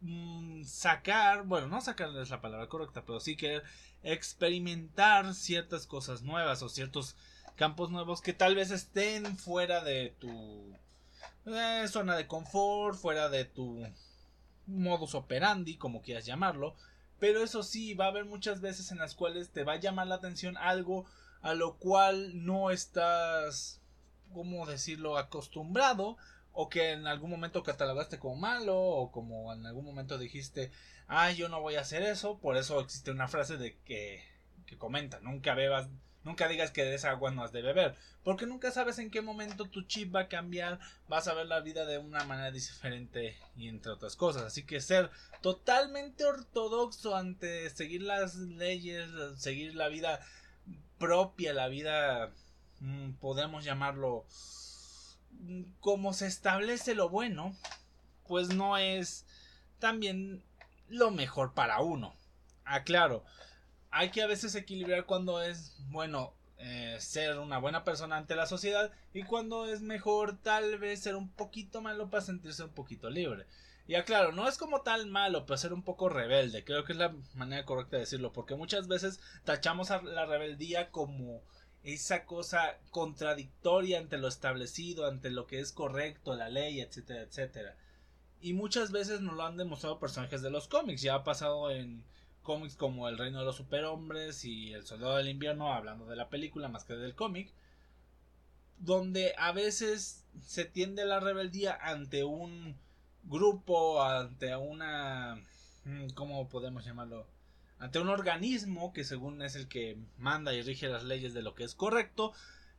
mm, 0.00 0.64
sacar, 0.64 1.44
bueno, 1.44 1.68
no 1.68 1.80
sacar 1.80 2.14
es 2.16 2.30
la 2.30 2.40
palabra 2.40 2.68
correcta, 2.68 3.04
pero 3.04 3.20
sí 3.20 3.36
querer 3.36 3.64
experimentar 4.02 5.34
ciertas 5.34 5.86
cosas 5.86 6.22
nuevas 6.22 6.62
o 6.62 6.68
ciertos 6.68 7.16
campos 7.58 7.90
nuevos 7.90 8.22
que 8.22 8.32
tal 8.32 8.54
vez 8.54 8.70
estén 8.70 9.36
fuera 9.36 9.82
de 9.82 10.14
tu 10.20 10.72
eh, 11.44 11.86
zona 11.88 12.16
de 12.16 12.28
confort, 12.28 12.96
fuera 12.96 13.28
de 13.28 13.44
tu 13.44 13.84
modus 14.66 15.14
operandi, 15.16 15.76
como 15.76 16.00
quieras 16.00 16.24
llamarlo. 16.24 16.76
Pero 17.18 17.42
eso 17.42 17.64
sí, 17.64 17.94
va 17.94 18.06
a 18.06 18.08
haber 18.08 18.26
muchas 18.26 18.60
veces 18.60 18.92
en 18.92 18.98
las 18.98 19.16
cuales 19.16 19.50
te 19.50 19.64
va 19.64 19.72
a 19.72 19.80
llamar 19.80 20.06
la 20.06 20.14
atención 20.14 20.56
algo 20.56 21.04
a 21.42 21.54
lo 21.54 21.76
cual 21.78 22.44
no 22.46 22.70
estás, 22.70 23.80
¿cómo 24.32 24.64
decirlo?, 24.64 25.18
acostumbrado 25.18 26.16
o 26.52 26.68
que 26.68 26.92
en 26.92 27.08
algún 27.08 27.30
momento 27.30 27.64
catalogaste 27.64 28.20
como 28.20 28.36
malo 28.36 28.78
o 28.78 29.10
como 29.10 29.52
en 29.52 29.66
algún 29.66 29.84
momento 29.84 30.16
dijiste, 30.16 30.70
ah, 31.08 31.32
yo 31.32 31.48
no 31.48 31.60
voy 31.60 31.74
a 31.74 31.80
hacer 31.80 32.02
eso, 32.02 32.38
por 32.38 32.56
eso 32.56 32.80
existe 32.80 33.10
una 33.10 33.26
frase 33.26 33.56
de 33.56 33.76
que, 33.84 34.22
que 34.66 34.78
comenta, 34.78 35.18
nunca 35.20 35.54
bebas, 35.54 35.88
nunca 36.24 36.48
digas 36.48 36.70
que 36.70 36.84
de 36.84 36.94
esa 36.94 37.10
agua 37.10 37.30
no 37.30 37.42
has 37.42 37.52
de 37.52 37.62
beber, 37.62 37.94
porque 38.24 38.46
nunca 38.46 38.70
sabes 38.70 38.98
en 38.98 39.10
qué 39.10 39.22
momento 39.22 39.64
tu 39.66 39.82
chip 39.82 40.14
va 40.14 40.20
a 40.20 40.28
cambiar, 40.28 40.78
vas 41.08 41.28
a 41.28 41.34
ver 41.34 41.46
la 41.46 41.60
vida 41.60 41.86
de 41.86 41.98
una 41.98 42.24
manera 42.24 42.50
diferente 42.50 43.36
y 43.56 43.68
entre 43.68 43.92
otras 43.92 44.16
cosas, 44.16 44.42
así 44.42 44.64
que 44.64 44.80
ser 44.80 45.10
totalmente 45.40 46.24
ortodoxo 46.24 47.16
ante 47.16 47.70
seguir 47.70 48.02
las 48.02 48.36
leyes, 48.36 49.08
seguir 49.36 49.74
la 49.74 49.88
vida 49.88 50.20
propia, 50.98 51.52
la 51.54 51.68
vida, 51.68 52.32
mm, 52.80 53.12
podemos 53.12 53.64
llamarlo, 53.64 54.26
como 55.80 56.12
se 56.12 56.26
establece 56.26 56.94
lo 56.94 57.08
bueno, 57.08 57.56
pues 58.26 58.48
no 58.48 58.76
es 58.76 59.24
también 59.78 60.42
lo 60.88 61.10
mejor 61.10 61.54
para 61.54 61.80
uno. 61.80 62.14
Aclaro, 62.64 63.24
hay 63.90 64.10
que 64.10 64.22
a 64.22 64.26
veces 64.26 64.54
equilibrar 64.54 65.06
cuando 65.06 65.42
es 65.42 65.76
bueno 65.90 66.34
eh, 66.58 66.96
ser 66.98 67.38
una 67.38 67.58
buena 67.58 67.84
persona 67.84 68.16
ante 68.16 68.34
la 68.34 68.46
sociedad 68.46 68.90
y 69.14 69.22
cuando 69.22 69.66
es 69.66 69.80
mejor 69.80 70.38
tal 70.42 70.78
vez 70.78 71.00
ser 71.00 71.14
un 71.14 71.28
poquito 71.30 71.80
malo 71.80 72.10
para 72.10 72.24
sentirse 72.24 72.64
un 72.64 72.70
poquito 72.70 73.10
libre. 73.10 73.46
Y 73.86 73.94
aclaro, 73.94 74.32
no 74.32 74.46
es 74.46 74.58
como 74.58 74.82
tal 74.82 75.06
malo, 75.06 75.46
pero 75.46 75.56
ser 75.56 75.72
un 75.72 75.82
poco 75.82 76.10
rebelde. 76.10 76.62
Creo 76.62 76.84
que 76.84 76.92
es 76.92 76.98
la 76.98 77.14
manera 77.34 77.64
correcta 77.64 77.96
de 77.96 78.00
decirlo, 78.00 78.32
porque 78.34 78.54
muchas 78.54 78.86
veces 78.86 79.18
tachamos 79.44 79.90
a 79.90 80.02
la 80.02 80.26
rebeldía 80.26 80.90
como 80.90 81.42
esa 81.84 82.26
cosa 82.26 82.76
contradictoria 82.90 83.98
ante 83.98 84.18
lo 84.18 84.28
establecido, 84.28 85.06
ante 85.06 85.30
lo 85.30 85.46
que 85.46 85.60
es 85.60 85.72
correcto, 85.72 86.34
la 86.34 86.50
ley, 86.50 86.80
etcétera, 86.80 87.22
etcétera. 87.22 87.76
Y 88.42 88.52
muchas 88.52 88.92
veces 88.92 89.22
nos 89.22 89.34
lo 89.34 89.44
han 89.46 89.56
demostrado 89.56 89.98
personajes 89.98 90.42
de 90.42 90.50
los 90.50 90.68
cómics. 90.68 91.00
Ya 91.00 91.14
ha 91.14 91.24
pasado 91.24 91.70
en 91.70 92.04
cómics 92.48 92.76
como 92.76 93.10
El 93.10 93.18
Reino 93.18 93.40
de 93.40 93.44
los 93.44 93.56
Superhombres 93.56 94.42
y 94.46 94.72
El 94.72 94.86
Soldado 94.86 95.16
del 95.16 95.28
Invierno, 95.28 95.70
hablando 95.70 96.06
de 96.06 96.16
la 96.16 96.30
película 96.30 96.68
más 96.68 96.84
que 96.84 96.94
del 96.94 97.14
cómic. 97.14 97.52
Donde 98.78 99.34
a 99.36 99.52
veces 99.52 100.24
se 100.40 100.64
tiende 100.64 101.04
la 101.04 101.20
rebeldía 101.20 101.76
ante 101.78 102.24
un 102.24 102.74
grupo, 103.24 104.02
ante 104.02 104.56
una... 104.56 105.44
Mm, 105.84 106.08
¿Cómo 106.14 106.48
podemos 106.48 106.86
llamarlo? 106.86 107.26
ante 107.80 107.98
un 107.98 108.08
organismo 108.08 108.94
que 108.94 109.04
según 109.04 109.42
es 109.42 109.54
el 109.54 109.68
que 109.68 109.98
manda 110.16 110.54
y 110.54 110.62
rige 110.62 110.88
las 110.88 111.04
leyes 111.04 111.34
de 111.34 111.42
lo 111.42 111.54
que 111.54 111.64
es 111.64 111.74
correcto, 111.74 112.32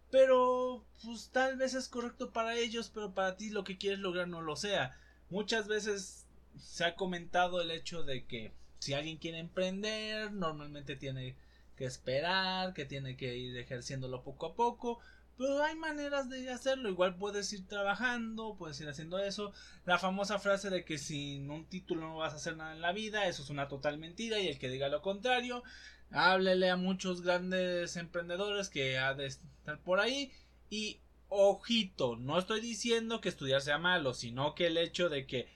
pero 0.09 0.83
pues 1.03 1.29
tal 1.29 1.57
vez 1.57 1.75
es 1.75 1.87
correcto 1.87 2.31
para 2.31 2.55
ellos, 2.55 2.91
pero 2.91 3.13
para 3.13 3.37
ti 3.37 3.51
lo 3.51 3.63
que 3.63 3.77
quieres 3.77 3.99
lograr 3.99 4.27
no 4.27 4.41
lo 4.41 4.55
sea. 4.55 4.97
Muchas 5.29 5.67
veces 5.67 6.25
se 6.57 6.85
ha 6.85 6.95
comentado 6.95 7.61
el 7.61 7.71
hecho 7.71 8.03
de 8.03 8.25
que 8.25 8.51
si 8.79 8.93
alguien 8.93 9.17
quiere 9.17 9.39
emprender, 9.39 10.31
normalmente 10.31 10.95
tiene 10.95 11.35
que 11.75 11.85
esperar, 11.85 12.73
que 12.73 12.85
tiene 12.85 13.15
que 13.15 13.37
ir 13.37 13.57
ejerciéndolo 13.57 14.23
poco 14.23 14.47
a 14.47 14.55
poco, 14.55 14.99
pero 15.37 15.63
hay 15.63 15.75
maneras 15.75 16.29
de 16.29 16.49
hacerlo. 16.49 16.89
Igual 16.89 17.15
puedes 17.15 17.53
ir 17.53 17.65
trabajando, 17.65 18.57
puedes 18.57 18.81
ir 18.81 18.89
haciendo 18.89 19.19
eso. 19.19 19.53
La 19.85 19.97
famosa 19.97 20.37
frase 20.39 20.69
de 20.69 20.83
que 20.83 20.97
sin 20.97 21.49
un 21.49 21.65
título 21.65 22.01
no 22.01 22.17
vas 22.17 22.33
a 22.33 22.35
hacer 22.35 22.57
nada 22.57 22.73
en 22.73 22.81
la 22.81 22.91
vida, 22.91 23.25
eso 23.25 23.43
es 23.43 23.49
una 23.49 23.69
total 23.69 23.97
mentira. 23.97 24.39
Y 24.39 24.49
el 24.49 24.59
que 24.59 24.67
diga 24.67 24.89
lo 24.89 25.01
contrario, 25.01 25.63
háblele 26.11 26.69
a 26.69 26.75
muchos 26.75 27.21
grandes 27.21 27.95
emprendedores 27.95 28.67
que 28.67 28.97
ha 28.97 29.13
de 29.13 29.27
estar 29.27 29.79
por 29.81 30.01
ahí. 30.01 30.33
Y 30.69 30.99
ojito, 31.29 32.17
no 32.17 32.37
estoy 32.37 32.59
diciendo 32.59 33.21
que 33.21 33.29
estudiar 33.29 33.61
sea 33.61 33.77
malo, 33.77 34.13
sino 34.13 34.55
que 34.55 34.67
el 34.67 34.77
hecho 34.77 35.07
de 35.07 35.25
que 35.25 35.47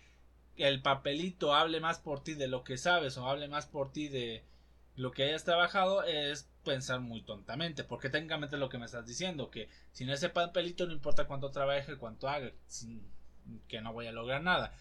el 0.57 0.81
papelito 0.81 1.53
hable 1.53 1.79
más 1.79 1.99
por 1.99 2.23
ti 2.23 2.33
de 2.33 2.47
lo 2.47 2.63
que 2.63 2.77
sabes 2.77 3.17
o 3.17 3.27
hable 3.27 3.47
más 3.47 3.65
por 3.65 3.91
ti 3.91 4.07
de 4.07 4.43
lo 4.95 5.11
que 5.11 5.23
hayas 5.23 5.43
trabajado 5.43 6.03
es 6.03 6.49
pensar 6.63 6.99
muy 6.99 7.21
tontamente, 7.21 7.83
porque 7.83 8.09
técnicamente 8.09 8.57
lo 8.57 8.69
que 8.69 8.77
me 8.77 8.85
estás 8.85 9.05
diciendo, 9.05 9.49
que 9.49 9.69
sin 9.91 10.09
ese 10.09 10.29
papelito 10.29 10.85
no 10.85 10.93
importa 10.93 11.25
cuánto 11.25 11.51
trabaje, 11.51 11.97
cuánto 11.97 12.29
haga, 12.29 12.51
que 13.67 13.81
no 13.81 13.93
voy 13.93 14.07
a 14.07 14.11
lograr 14.11 14.41
nada. 14.41 14.73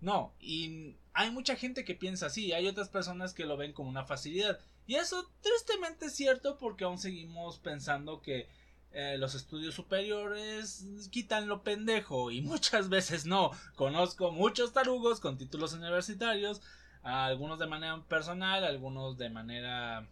No, 0.00 0.34
y 0.40 0.96
hay 1.12 1.30
mucha 1.30 1.56
gente 1.56 1.84
que 1.84 1.94
piensa 1.94 2.26
así, 2.26 2.52
hay 2.52 2.66
otras 2.66 2.88
personas 2.88 3.34
que 3.34 3.44
lo 3.44 3.56
ven 3.56 3.72
como 3.72 3.90
una 3.90 4.04
facilidad. 4.04 4.58
Y 4.86 4.94
eso 4.94 5.30
tristemente 5.42 6.06
es 6.06 6.16
cierto 6.16 6.56
porque 6.56 6.84
aún 6.84 6.98
seguimos 6.98 7.58
pensando 7.58 8.22
que 8.22 8.48
eh, 8.92 9.16
los 9.18 9.36
estudios 9.36 9.74
superiores 9.74 10.84
quitan 11.12 11.46
lo 11.46 11.62
pendejo 11.62 12.30
y 12.30 12.40
muchas 12.42 12.88
veces 12.88 13.26
no. 13.26 13.52
Conozco 13.76 14.32
muchos 14.32 14.72
tarugos 14.72 15.20
con 15.20 15.38
títulos 15.38 15.72
universitarios, 15.74 16.60
algunos 17.02 17.58
de 17.58 17.66
manera 17.66 18.02
personal, 18.08 18.64
algunos 18.64 19.16
de 19.16 19.30
manera 19.30 20.08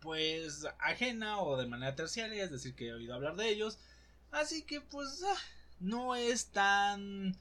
pues 0.00 0.66
ajena 0.78 1.40
o 1.40 1.56
de 1.56 1.66
manera 1.66 1.94
terciaria, 1.94 2.42
es 2.42 2.50
decir, 2.50 2.74
que 2.74 2.88
he 2.88 2.94
oído 2.94 3.14
hablar 3.14 3.36
de 3.36 3.48
ellos. 3.50 3.78
Así 4.30 4.62
que 4.62 4.80
pues 4.80 5.22
ah, 5.26 5.38
no 5.78 6.14
es 6.14 6.46
tan 6.46 7.36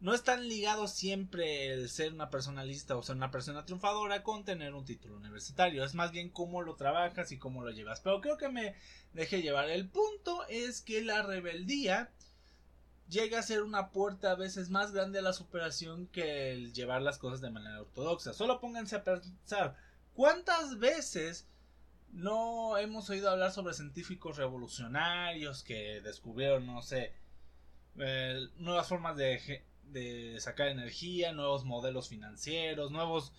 no 0.00 0.14
es 0.14 0.22
tan 0.22 0.48
ligado 0.48 0.86
siempre 0.86 1.72
el 1.72 1.88
ser 1.88 2.12
una 2.12 2.30
personalista 2.30 2.96
o 2.96 3.02
ser 3.02 3.16
una 3.16 3.32
persona 3.32 3.64
triunfadora 3.64 4.22
con 4.22 4.44
tener 4.44 4.74
un 4.74 4.84
título 4.84 5.16
universitario. 5.16 5.84
Es 5.84 5.94
más 5.94 6.12
bien 6.12 6.30
cómo 6.30 6.62
lo 6.62 6.76
trabajas 6.76 7.32
y 7.32 7.38
cómo 7.38 7.64
lo 7.64 7.70
llevas. 7.72 8.00
Pero 8.00 8.20
creo 8.20 8.36
que 8.36 8.48
me 8.48 8.74
dejé 9.12 9.42
llevar. 9.42 9.68
El 9.70 9.88
punto 9.88 10.46
es 10.48 10.82
que 10.82 11.02
la 11.02 11.22
rebeldía 11.22 12.10
llega 13.08 13.40
a 13.40 13.42
ser 13.42 13.62
una 13.62 13.90
puerta 13.90 14.32
a 14.32 14.36
veces 14.36 14.70
más 14.70 14.92
grande 14.92 15.18
a 15.18 15.22
la 15.22 15.32
superación 15.32 16.06
que 16.06 16.52
el 16.52 16.72
llevar 16.72 17.02
las 17.02 17.18
cosas 17.18 17.40
de 17.40 17.50
manera 17.50 17.80
ortodoxa. 17.80 18.32
Solo 18.34 18.60
pónganse 18.60 18.96
a 18.96 19.04
pensar 19.04 19.76
cuántas 20.14 20.78
veces 20.78 21.48
no 22.12 22.78
hemos 22.78 23.10
oído 23.10 23.30
hablar 23.30 23.50
sobre 23.50 23.74
científicos 23.74 24.36
revolucionarios 24.36 25.64
que 25.64 26.00
descubrieron, 26.02 26.66
no 26.66 26.82
sé, 26.82 27.12
eh, 27.98 28.48
nuevas 28.58 28.88
formas 28.88 29.16
de, 29.16 29.64
de 29.92 30.40
sacar 30.40 30.68
energía, 30.68 31.32
nuevos 31.32 31.64
modelos 31.64 32.08
financieros, 32.08 32.90
nuevos, 32.90 33.32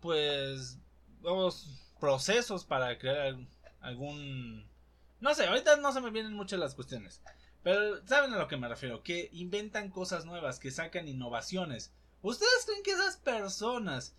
pues, 0.00 0.78
nuevos 1.20 1.68
procesos 2.00 2.64
para 2.64 2.98
crear 2.98 3.36
algún 3.80 4.66
No 5.20 5.34
sé, 5.34 5.46
ahorita 5.46 5.76
no 5.76 5.92
se 5.92 6.00
me 6.00 6.10
vienen 6.10 6.34
muchas 6.34 6.60
las 6.60 6.74
cuestiones. 6.74 7.20
Pero 7.62 8.06
saben 8.06 8.32
a 8.32 8.38
lo 8.38 8.48
que 8.48 8.56
me 8.56 8.68
refiero, 8.68 9.02
que 9.02 9.28
inventan 9.32 9.90
cosas 9.90 10.24
nuevas, 10.24 10.60
que 10.60 10.70
sacan 10.70 11.08
innovaciones. 11.08 11.92
¿Ustedes 12.22 12.64
creen 12.66 12.82
que 12.82 12.92
esas 12.92 13.16
personas, 13.16 14.14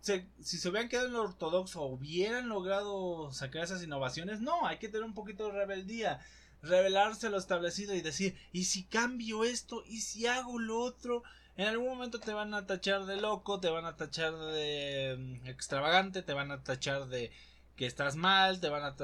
si 0.00 0.58
se 0.58 0.68
hubieran 0.68 0.88
quedado 0.88 1.08
en 1.08 1.14
lo 1.14 1.22
ortodoxo, 1.22 1.82
hubieran 1.82 2.48
logrado 2.48 3.32
sacar 3.32 3.64
esas 3.64 3.82
innovaciones? 3.82 4.40
No, 4.40 4.66
hay 4.66 4.78
que 4.78 4.88
tener 4.88 5.04
un 5.04 5.14
poquito 5.14 5.46
de 5.46 5.52
rebeldía, 5.52 6.20
revelarse 6.62 7.30
lo 7.30 7.38
establecido 7.38 7.94
y 7.94 8.00
decir, 8.00 8.36
¿y 8.52 8.64
si 8.64 8.84
cambio 8.84 9.44
esto? 9.44 9.82
¿Y 9.86 10.00
si 10.00 10.26
hago 10.26 10.58
lo 10.58 10.80
otro? 10.80 11.22
En 11.56 11.68
algún 11.68 11.88
momento 11.88 12.20
te 12.20 12.32
van 12.32 12.52
a 12.54 12.66
tachar 12.66 13.06
de 13.06 13.16
loco, 13.16 13.60
te 13.60 13.70
van 13.70 13.86
a 13.86 13.96
tachar 13.96 14.36
de 14.36 15.16
mm, 15.18 15.46
extravagante, 15.46 16.22
te 16.22 16.34
van 16.34 16.50
a 16.50 16.62
tachar 16.62 17.06
de 17.08 17.32
que 17.76 17.86
estás 17.86 18.16
mal, 18.16 18.60
te 18.60 18.68
van 18.68 18.84
a 18.84 18.96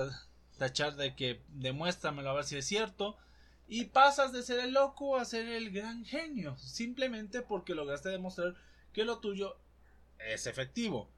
tachar 0.58 0.96
de 0.96 1.14
que 1.14 1.40
demuéstramelo 1.48 2.30
a 2.30 2.34
ver 2.34 2.44
si 2.44 2.56
es 2.56 2.66
cierto. 2.66 3.16
Y 3.68 3.86
pasas 3.86 4.32
de 4.32 4.42
ser 4.42 4.60
el 4.60 4.74
loco 4.74 5.16
a 5.16 5.24
ser 5.24 5.48
el 5.48 5.70
gran 5.70 6.04
genio, 6.04 6.56
simplemente 6.58 7.40
porque 7.40 7.74
lograste 7.74 8.10
demostrar 8.10 8.54
que 8.92 9.04
lo 9.04 9.18
tuyo 9.18 9.56
es 10.18 10.46
efectivo. 10.46 11.08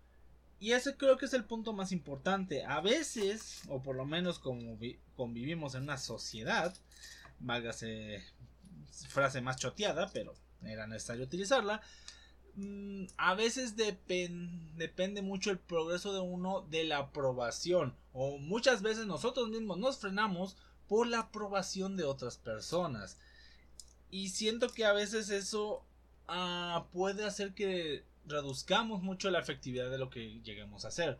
Y 0.60 0.72
ese 0.72 0.96
creo 0.96 1.16
que 1.16 1.26
es 1.26 1.34
el 1.34 1.44
punto 1.44 1.72
más 1.72 1.92
importante. 1.92 2.64
A 2.64 2.80
veces, 2.80 3.62
o 3.68 3.82
por 3.82 3.96
lo 3.96 4.04
menos 4.04 4.38
como 4.38 4.78
convivimos 5.16 5.74
en 5.74 5.82
una 5.82 5.98
sociedad, 5.98 6.74
válgase 7.40 8.22
frase 9.08 9.40
más 9.40 9.56
choteada, 9.56 10.10
pero 10.12 10.34
era 10.62 10.86
necesario 10.86 11.24
utilizarla. 11.24 11.82
Mm, 12.56 13.06
a 13.16 13.34
veces 13.34 13.74
depende 13.76 15.22
mucho 15.22 15.50
el 15.50 15.58
progreso 15.58 16.12
de 16.12 16.20
uno 16.20 16.62
de 16.62 16.84
la 16.84 16.98
aprobación. 16.98 17.96
O 18.12 18.38
muchas 18.38 18.82
veces 18.82 19.06
nosotros 19.06 19.48
mismos 19.48 19.78
nos 19.78 19.98
frenamos 19.98 20.56
por 20.88 21.06
la 21.06 21.20
aprobación 21.20 21.96
de 21.96 22.04
otras 22.04 22.38
personas. 22.38 23.18
Y 24.10 24.28
siento 24.28 24.68
que 24.68 24.84
a 24.84 24.92
veces 24.92 25.30
eso 25.30 25.84
ah, 26.28 26.86
puede 26.92 27.24
hacer 27.24 27.54
que 27.54 28.04
reduzcamos 28.26 29.02
mucho 29.02 29.30
la 29.30 29.40
efectividad 29.40 29.90
de 29.90 29.98
lo 29.98 30.10
que 30.10 30.40
lleguemos 30.42 30.84
a 30.84 30.88
hacer. 30.88 31.18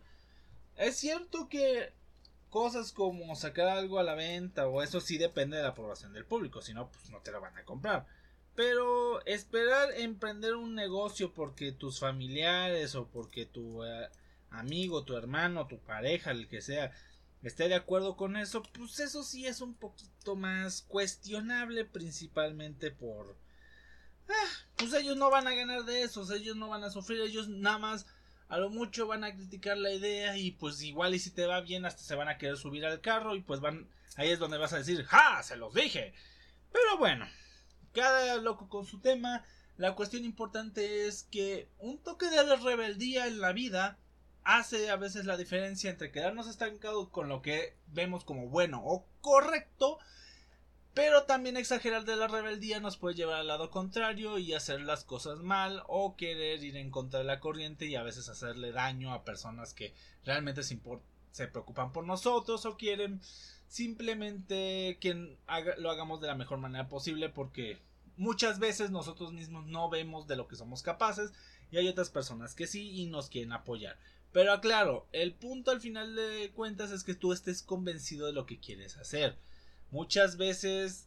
Es 0.77 0.97
cierto 0.97 1.49
que 1.49 1.93
cosas 2.51 2.93
como 2.93 3.35
sacar 3.35 3.69
algo 3.69 3.99
a 3.99 4.05
la 4.05 4.15
venta 4.15 4.69
o 4.69 4.83
eso 4.83 5.01
sí 5.01 5.19
depende 5.19 5.57
de 5.57 5.65
la 5.65 5.71
aprobación 5.71 6.13
del 6.13 6.25
público, 6.25 6.63
si 6.63 6.73
no, 6.73 6.89
pues 6.89 7.11
no 7.11 7.19
te 7.21 7.33
lo 7.33 7.41
van 7.41 7.57
a 7.57 7.65
comprar. 7.65 8.07
Pero 8.55 9.25
esperar 9.27 9.91
emprender 9.97 10.55
un 10.55 10.75
negocio 10.75 11.33
porque 11.33 11.73
tus 11.73 11.99
familiares 11.99 12.95
o 12.95 13.09
porque 13.09 13.47
tu 13.47 13.85
eh, 13.85 14.09
amigo, 14.51 15.03
tu 15.03 15.17
hermano, 15.17 15.67
tu 15.67 15.79
pareja, 15.81 16.31
el 16.31 16.47
que 16.47 16.63
sea, 16.63 16.93
esté 17.43 17.69
de 17.69 17.75
acuerdo 17.75 18.17
con 18.17 18.37
eso, 18.37 18.63
pues 18.63 19.01
eso 19.01 19.25
sí 19.25 19.47
es 19.47 19.61
un 19.61 19.75
poquito 19.75 20.37
más 20.37 20.83
cuestionable, 20.83 21.85
principalmente 21.85 22.91
por... 22.91 23.37
Ah, 24.29 24.49
pues 24.77 24.93
ellos 24.95 25.17
no 25.17 25.31
van 25.31 25.47
a 25.47 25.55
ganar 25.55 25.85
de 25.85 26.03
eso, 26.03 26.31
ellos 26.35 26.57
no 26.57 26.69
van 26.69 26.85
a 26.85 26.91
sufrir, 26.91 27.21
ellos 27.21 27.49
nada 27.49 27.79
más 27.79 28.07
a 28.49 28.59
lo 28.59 28.71
mucho 28.71 29.07
van 29.07 29.25
a 29.25 29.35
criticar 29.35 29.77
la 29.77 29.93
idea 29.93 30.37
y 30.37 30.53
pues 30.53 30.83
igual 30.83 31.15
y 31.15 31.19
si 31.19 31.31
te 31.31 31.47
va 31.47 31.61
bien 31.61 31.87
hasta 31.87 32.03
se 32.03 32.15
van 32.15 32.29
a 32.29 32.39
querer 32.39 32.57
subir 32.57 32.85
al 32.85 33.01
carro 33.01 33.35
y 33.35 33.43
pues 33.43 33.61
van 33.61 33.89
ahí 34.17 34.31
es 34.31 34.39
donde 34.39 34.59
vas 34.59 34.73
a 34.75 34.79
decir 34.79 35.03
ja 35.07 35.43
se 35.43 35.57
los 35.57 35.73
dije 35.73 36.13
pero 36.71 36.99
bueno 36.99 37.27
cada 37.95 38.37
loco 38.37 38.69
con 38.69 38.85
su 38.85 39.01
tema. 39.01 39.45
La 39.77 39.95
cuestión 39.95 40.25
importante 40.25 41.07
es 41.07 41.23
que 41.23 41.71
un 41.79 41.99
toque 41.99 42.29
de 42.29 42.57
rebeldía 42.57 43.27
en 43.27 43.41
la 43.41 43.53
vida 43.53 43.99
hace 44.43 44.91
a 44.91 44.97
veces 44.97 45.25
la 45.25 45.37
diferencia 45.37 45.91
entre 45.91 46.13
quedarnos 46.13 46.49
estancados 46.49 47.09
con 47.09 47.29
lo 47.29 47.41
que 47.41 47.77
vemos 47.87 48.25
como 48.25 48.49
bueno 48.49 48.83
o 48.85 49.07
correcto, 49.21 49.99
pero 50.95 51.25
también 51.25 51.57
exagerar 51.57 52.05
de 52.05 52.17
la 52.17 52.29
rebeldía 52.29 52.79
nos 52.79 52.97
puede 52.97 53.17
llevar 53.17 53.41
al 53.41 53.49
lado 53.49 53.71
contrario 53.71 54.39
y 54.39 54.55
hacer 54.55 54.81
las 54.81 55.03
cosas 55.05 55.41
mal 55.41 55.83
o 55.89 56.17
querer 56.17 56.63
ir 56.63 56.77
en 56.77 56.91
contra 56.91 57.19
de 57.19 57.25
la 57.25 57.41
corriente 57.41 57.87
y 57.87 57.97
a 57.97 58.05
veces 58.05 58.29
hacerle 58.29 58.71
daño 58.71 59.13
a 59.13 59.25
personas 59.25 59.75
que 59.75 59.93
realmente 60.25 60.63
se, 60.63 60.79
se 61.33 61.49
preocupan 61.49 61.93
por 61.93 62.07
nosotros 62.07 62.65
o 62.65 62.77
quieren 62.77 63.21
simplemente 63.67 64.99
que 65.01 65.37
lo 65.79 65.91
hagamos 65.91 66.21
de 66.21 66.29
la 66.29 66.37
mejor 66.37 66.59
manera 66.59 66.89
posible 66.89 67.29
porque 67.29 67.79
muchas 68.17 68.61
veces 68.61 68.93
nosotros 68.93 69.33
mismos 69.33 69.67
no 69.67 69.91
vemos 69.91 70.29
de 70.29 70.37
lo 70.37 70.47
que 70.47 70.55
somos 70.55 70.83
capaces 70.83 71.33
y 71.73 71.79
hay 71.79 71.89
otras 71.89 72.11
personas 72.11 72.55
que 72.55 72.69
sí 72.69 72.93
y 72.93 73.07
nos 73.07 73.29
quieren 73.29 73.53
apoyar. 73.53 73.99
Pero 74.31 74.53
aclaro, 74.53 75.09
el 75.13 75.35
punto 75.35 75.73
al 75.73 75.81
final 75.81 76.15
de 76.15 76.53
cuentas 76.55 76.93
es 76.93 77.03
que 77.03 77.15
tú 77.15 77.33
estés 77.33 77.63
convencido 77.63 78.27
de 78.27 78.33
lo 78.33 78.47
que 78.47 78.61
quieres 78.61 78.97
hacer. 78.97 79.37
Muchas 79.95 80.37
veces, 80.39 81.07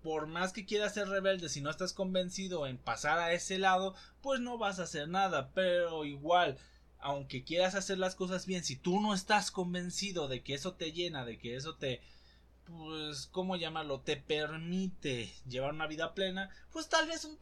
por 0.00 0.28
más 0.28 0.52
que 0.52 0.64
quieras 0.64 0.94
ser 0.94 1.08
rebelde, 1.08 1.48
si 1.48 1.60
no 1.60 1.70
estás 1.70 1.92
convencido 1.92 2.68
en 2.68 2.78
pasar 2.78 3.18
a 3.18 3.32
ese 3.32 3.58
lado, 3.58 3.96
pues 4.22 4.38
no 4.38 4.58
vas 4.58 4.78
a 4.78 4.84
hacer 4.84 5.08
nada. 5.08 5.50
Pero 5.54 6.04
igual, 6.04 6.56
aunque 7.00 7.42
quieras 7.42 7.74
hacer 7.74 7.98
las 7.98 8.14
cosas 8.14 8.46
bien, 8.46 8.62
si 8.62 8.76
tú 8.76 9.00
no 9.00 9.12
estás 9.12 9.50
convencido 9.50 10.28
de 10.28 10.44
que 10.44 10.54
eso 10.54 10.74
te 10.74 10.92
llena, 10.92 11.24
de 11.24 11.36
que 11.36 11.56
eso 11.56 11.74
te, 11.74 12.00
pues, 12.62 13.26
¿cómo 13.26 13.56
llamarlo? 13.56 14.02
Te 14.02 14.16
permite 14.16 15.34
llevar 15.48 15.74
una 15.74 15.88
vida 15.88 16.14
plena, 16.14 16.48
pues 16.70 16.88
tal 16.88 17.08
vez 17.08 17.24
un 17.24 17.38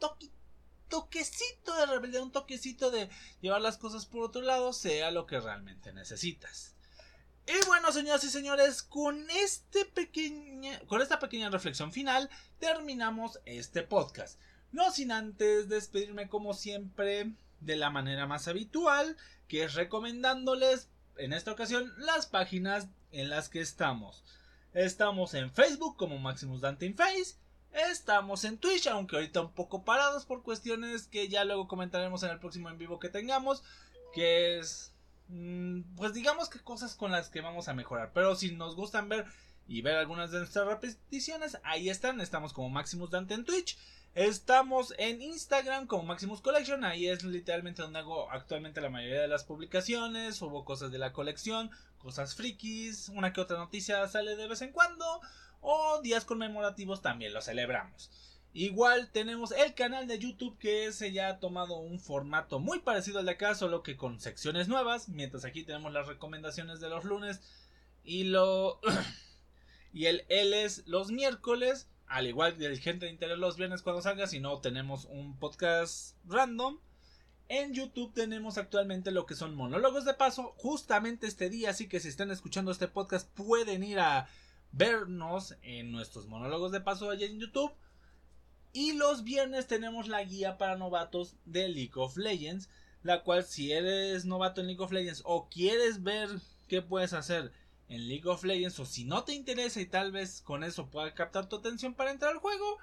toquecito 0.89 1.75
de 1.75 1.85
rebeldía, 1.85 2.23
un 2.23 2.31
toquecito 2.31 2.89
de 2.89 3.07
llevar 3.39 3.61
las 3.61 3.77
cosas 3.77 4.07
por 4.07 4.23
otro 4.23 4.41
lado, 4.41 4.73
sea 4.73 5.11
lo 5.11 5.27
que 5.27 5.39
realmente 5.39 5.93
necesitas. 5.93 6.73
Y 7.47 7.65
bueno, 7.65 7.93
señoras 7.93 8.25
y 8.25 8.29
señores, 8.29 8.83
con 8.83 9.29
este 9.29 9.85
pequeña, 9.85 10.79
con 10.81 11.01
esta 11.01 11.17
pequeña 11.17 11.49
reflexión 11.49 11.93
final, 11.93 12.29
terminamos 12.59 13.39
este 13.45 13.83
podcast. 13.83 14.37
No 14.73 14.91
sin 14.91 15.13
antes 15.13 15.69
despedirme 15.69 16.27
como 16.27 16.53
siempre 16.53 17.31
de 17.61 17.75
la 17.77 17.89
manera 17.89 18.27
más 18.27 18.49
habitual, 18.49 19.15
que 19.47 19.63
es 19.63 19.75
recomendándoles 19.75 20.89
en 21.15 21.31
esta 21.31 21.53
ocasión 21.53 21.93
las 21.97 22.25
páginas 22.25 22.89
en 23.13 23.29
las 23.29 23.47
que 23.47 23.61
estamos. 23.61 24.25
Estamos 24.73 25.33
en 25.33 25.49
Facebook 25.49 25.95
como 25.95 26.19
Maximus 26.19 26.59
Dante 26.59 26.85
in 26.85 26.95
Face. 26.95 27.35
Estamos 27.71 28.43
en 28.43 28.57
Twitch, 28.57 28.87
aunque 28.87 29.15
ahorita 29.15 29.39
un 29.39 29.53
poco 29.53 29.85
parados 29.85 30.25
por 30.25 30.43
cuestiones 30.43 31.07
que 31.07 31.29
ya 31.29 31.45
luego 31.45 31.69
comentaremos 31.69 32.23
en 32.23 32.31
el 32.31 32.39
próximo 32.39 32.69
en 32.69 32.77
vivo 32.77 32.99
que 32.99 33.07
tengamos. 33.07 33.63
Que 34.13 34.59
es. 34.59 34.91
Mm, 35.29 35.81
pues 35.95 36.13
digamos 36.13 36.49
que 36.49 36.59
cosas 36.59 36.95
con 36.95 37.11
las 37.11 37.29
que 37.29 37.41
vamos 37.41 37.67
a 37.67 37.73
mejorar. 37.73 38.11
Pero 38.13 38.35
si 38.35 38.51
nos 38.51 38.75
gustan 38.75 39.09
ver 39.09 39.25
y 39.67 39.81
ver 39.81 39.95
algunas 39.95 40.31
de 40.31 40.39
nuestras 40.39 40.67
repeticiones, 40.67 41.57
ahí 41.63 41.89
están. 41.89 42.21
Estamos 42.21 42.53
como 42.53 42.69
Maximus 42.69 43.11
Dante 43.11 43.33
en 43.33 43.45
Twitch. 43.45 43.77
Estamos 44.17 44.95
en 44.97 45.21
Instagram 45.21 45.85
como 45.85 46.01
Maximus 46.01 46.41
Collection, 46.41 46.83
ahí 46.83 47.07
es 47.07 47.23
literalmente 47.23 47.83
donde 47.83 47.99
hago 47.99 48.31
actualmente 48.31 48.81
la 48.81 48.89
mayoría 48.89 49.21
de 49.21 49.27
las 49.27 49.43
publicaciones, 49.43 50.41
hubo 50.41 50.65
cosas 50.65 50.91
de 50.91 50.97
la 50.97 51.13
colección, 51.13 51.69
cosas 51.99 52.33
frikis, 52.33 53.09
una 53.09 53.31
que 53.31 53.41
otra 53.41 53.59
noticia 53.59 54.07
sale 54.07 54.35
de 54.35 54.47
vez 54.47 54.63
en 54.63 54.71
cuando, 54.71 55.21
o 55.61 56.01
días 56.01 56.25
conmemorativos 56.25 57.03
también 57.03 57.31
lo 57.31 57.43
celebramos. 57.43 58.09
Igual 58.57 59.11
tenemos 59.11 59.51
el 59.51 59.75
canal 59.75 60.07
de 60.07 60.17
YouTube 60.17 60.57
que 60.57 60.87
ese 60.87 61.11
ya 61.11 61.29
ha 61.29 61.39
tomado 61.39 61.77
un 61.77 61.99
formato 61.99 62.57
muy 62.57 62.79
parecido 62.79 63.19
al 63.19 63.27
de 63.27 63.33
acá, 63.33 63.53
solo 63.53 63.83
que 63.83 63.95
con 63.95 64.19
secciones 64.19 64.67
nuevas, 64.67 65.09
mientras 65.09 65.45
aquí 65.45 65.63
tenemos 65.63 65.93
las 65.93 66.07
recomendaciones 66.07 66.79
de 66.79 66.89
los 66.89 67.03
lunes 67.03 67.39
y 68.03 68.23
lo... 68.23 68.79
y 69.93 70.07
el 70.07 70.25
L 70.29 70.63
es 70.63 70.87
los 70.87 71.11
miércoles 71.11 71.87
al 72.07 72.25
igual 72.25 72.57
que 72.57 72.65
el 72.65 72.79
gente 72.79 73.05
de 73.05 73.11
interés 73.11 73.37
los 73.37 73.57
viernes 73.57 73.83
cuando 73.83 74.01
salga, 74.01 74.25
si 74.25 74.39
no 74.39 74.59
tenemos 74.59 75.05
un 75.05 75.37
podcast 75.37 76.15
random. 76.25 76.79
En 77.49 77.75
YouTube 77.75 78.11
tenemos 78.15 78.57
actualmente 78.57 79.11
lo 79.11 79.27
que 79.27 79.35
son 79.35 79.53
monólogos 79.53 80.03
de 80.03 80.15
paso, 80.15 80.55
justamente 80.57 81.27
este 81.27 81.51
día, 81.51 81.69
así 81.69 81.87
que 81.87 81.99
si 81.99 82.07
están 82.07 82.31
escuchando 82.31 82.71
este 82.71 82.87
podcast 82.87 83.29
pueden 83.35 83.83
ir 83.83 83.99
a 83.99 84.27
vernos 84.71 85.55
en 85.61 85.91
nuestros 85.91 86.25
monólogos 86.25 86.71
de 86.71 86.81
paso 86.81 87.11
allá 87.11 87.27
en 87.27 87.39
YouTube. 87.39 87.71
Y 88.73 88.93
los 88.93 89.23
viernes 89.23 89.67
tenemos 89.67 90.07
la 90.07 90.23
guía 90.23 90.57
para 90.57 90.75
novatos 90.75 91.35
de 91.45 91.67
League 91.67 91.93
of 91.95 92.17
Legends, 92.17 92.69
la 93.03 93.23
cual 93.23 93.43
si 93.43 93.71
eres 93.71 94.25
novato 94.25 94.61
en 94.61 94.67
League 94.67 94.83
of 94.83 94.91
Legends 94.91 95.21
o 95.25 95.49
quieres 95.49 96.03
ver 96.03 96.29
qué 96.67 96.81
puedes 96.81 97.13
hacer 97.13 97.51
en 97.89 98.07
League 98.07 98.27
of 98.27 98.43
Legends 98.43 98.79
o 98.79 98.85
si 98.85 99.05
no 99.05 99.23
te 99.23 99.33
interesa 99.33 99.79
y 99.79 99.85
tal 99.85 100.11
vez 100.11 100.41
con 100.41 100.63
eso 100.63 100.89
pueda 100.89 101.13
captar 101.13 101.47
tu 101.47 101.55
atención 101.55 101.93
para 101.93 102.11
entrar 102.11 102.31
al 102.31 102.39
juego, 102.39 102.77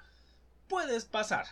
puedes 0.67 1.05
pasar. 1.05 1.45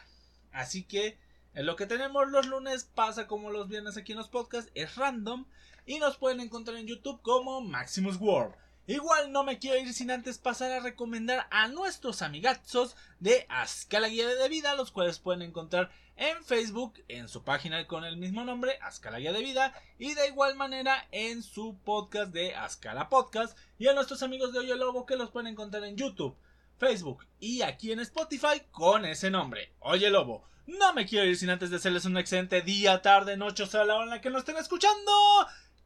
Así 0.51 0.83
que 0.83 1.17
en 1.53 1.65
lo 1.65 1.75
que 1.75 1.85
tenemos 1.85 2.29
los 2.29 2.47
lunes 2.47 2.83
pasa 2.83 3.27
como 3.27 3.51
los 3.51 3.67
viernes 3.67 3.97
aquí 3.97 4.13
en 4.13 4.17
los 4.17 4.29
podcasts, 4.29 4.71
es 4.73 4.95
random 4.95 5.45
y 5.85 5.99
nos 5.99 6.17
pueden 6.17 6.39
encontrar 6.39 6.77
en 6.77 6.87
YouTube 6.87 7.21
como 7.21 7.61
Maximus 7.61 8.17
World. 8.17 8.55
Igual 8.85 9.31
no 9.31 9.45
me 9.45 9.59
quiero 9.59 9.77
ir 9.77 9.93
sin 9.93 10.11
antes 10.11 10.37
pasar 10.37 10.71
a 10.73 10.81
recomendar 10.81 11.47
a 11.51 11.69
nuestros 11.69 12.21
amigazos 12.21 12.97
de 13.19 13.45
Azcala 13.47 14.09
Guía 14.09 14.27
de 14.27 14.49
Vida, 14.49 14.75
los 14.75 14.91
cuales 14.91 15.19
pueden 15.19 15.41
encontrar 15.41 15.89
en 16.17 16.43
Facebook, 16.43 17.01
en 17.07 17.29
su 17.29 17.43
página 17.43 17.87
con 17.87 18.03
el 18.03 18.17
mismo 18.17 18.43
nombre, 18.43 18.77
Azcala 18.81 19.19
Guía 19.19 19.31
de 19.31 19.41
Vida, 19.41 19.73
y 19.97 20.15
de 20.15 20.27
igual 20.27 20.55
manera 20.55 21.07
en 21.11 21.43
su 21.43 21.77
podcast 21.85 22.33
de 22.33 22.55
Azcala 22.55 23.07
Podcast, 23.07 23.57
y 23.79 23.87
a 23.87 23.93
nuestros 23.93 24.21
amigos 24.21 24.51
de 24.51 24.59
Oye 24.59 24.75
Lobo 24.75 25.05
que 25.05 25.15
los 25.15 25.31
pueden 25.31 25.47
encontrar 25.47 25.85
en 25.85 25.95
YouTube, 25.95 26.35
Facebook 26.77 27.25
y 27.39 27.61
aquí 27.61 27.93
en 27.93 28.01
Spotify 28.01 28.63
con 28.71 29.05
ese 29.05 29.31
nombre, 29.31 29.73
Oye 29.79 30.09
Lobo. 30.09 30.49
No 30.65 30.93
me 30.93 31.05
quiero 31.05 31.25
ir 31.25 31.37
sin 31.37 31.49
antes 31.49 31.69
desearles 31.69 32.03
un 32.03 32.17
excelente 32.17 32.61
día, 32.61 33.01
tarde, 33.01 33.37
noche 33.37 33.63
o 33.63 33.67
sea 33.67 33.85
la 33.85 33.95
hora 33.95 34.03
en 34.03 34.09
la 34.09 34.21
que 34.21 34.29
nos 34.29 34.39
estén 34.39 34.57
escuchando. 34.57 35.11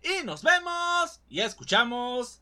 Y 0.01 0.23
nos 0.23 0.43
vemos 0.43 1.21
y 1.29 1.41
escuchamos 1.41 2.41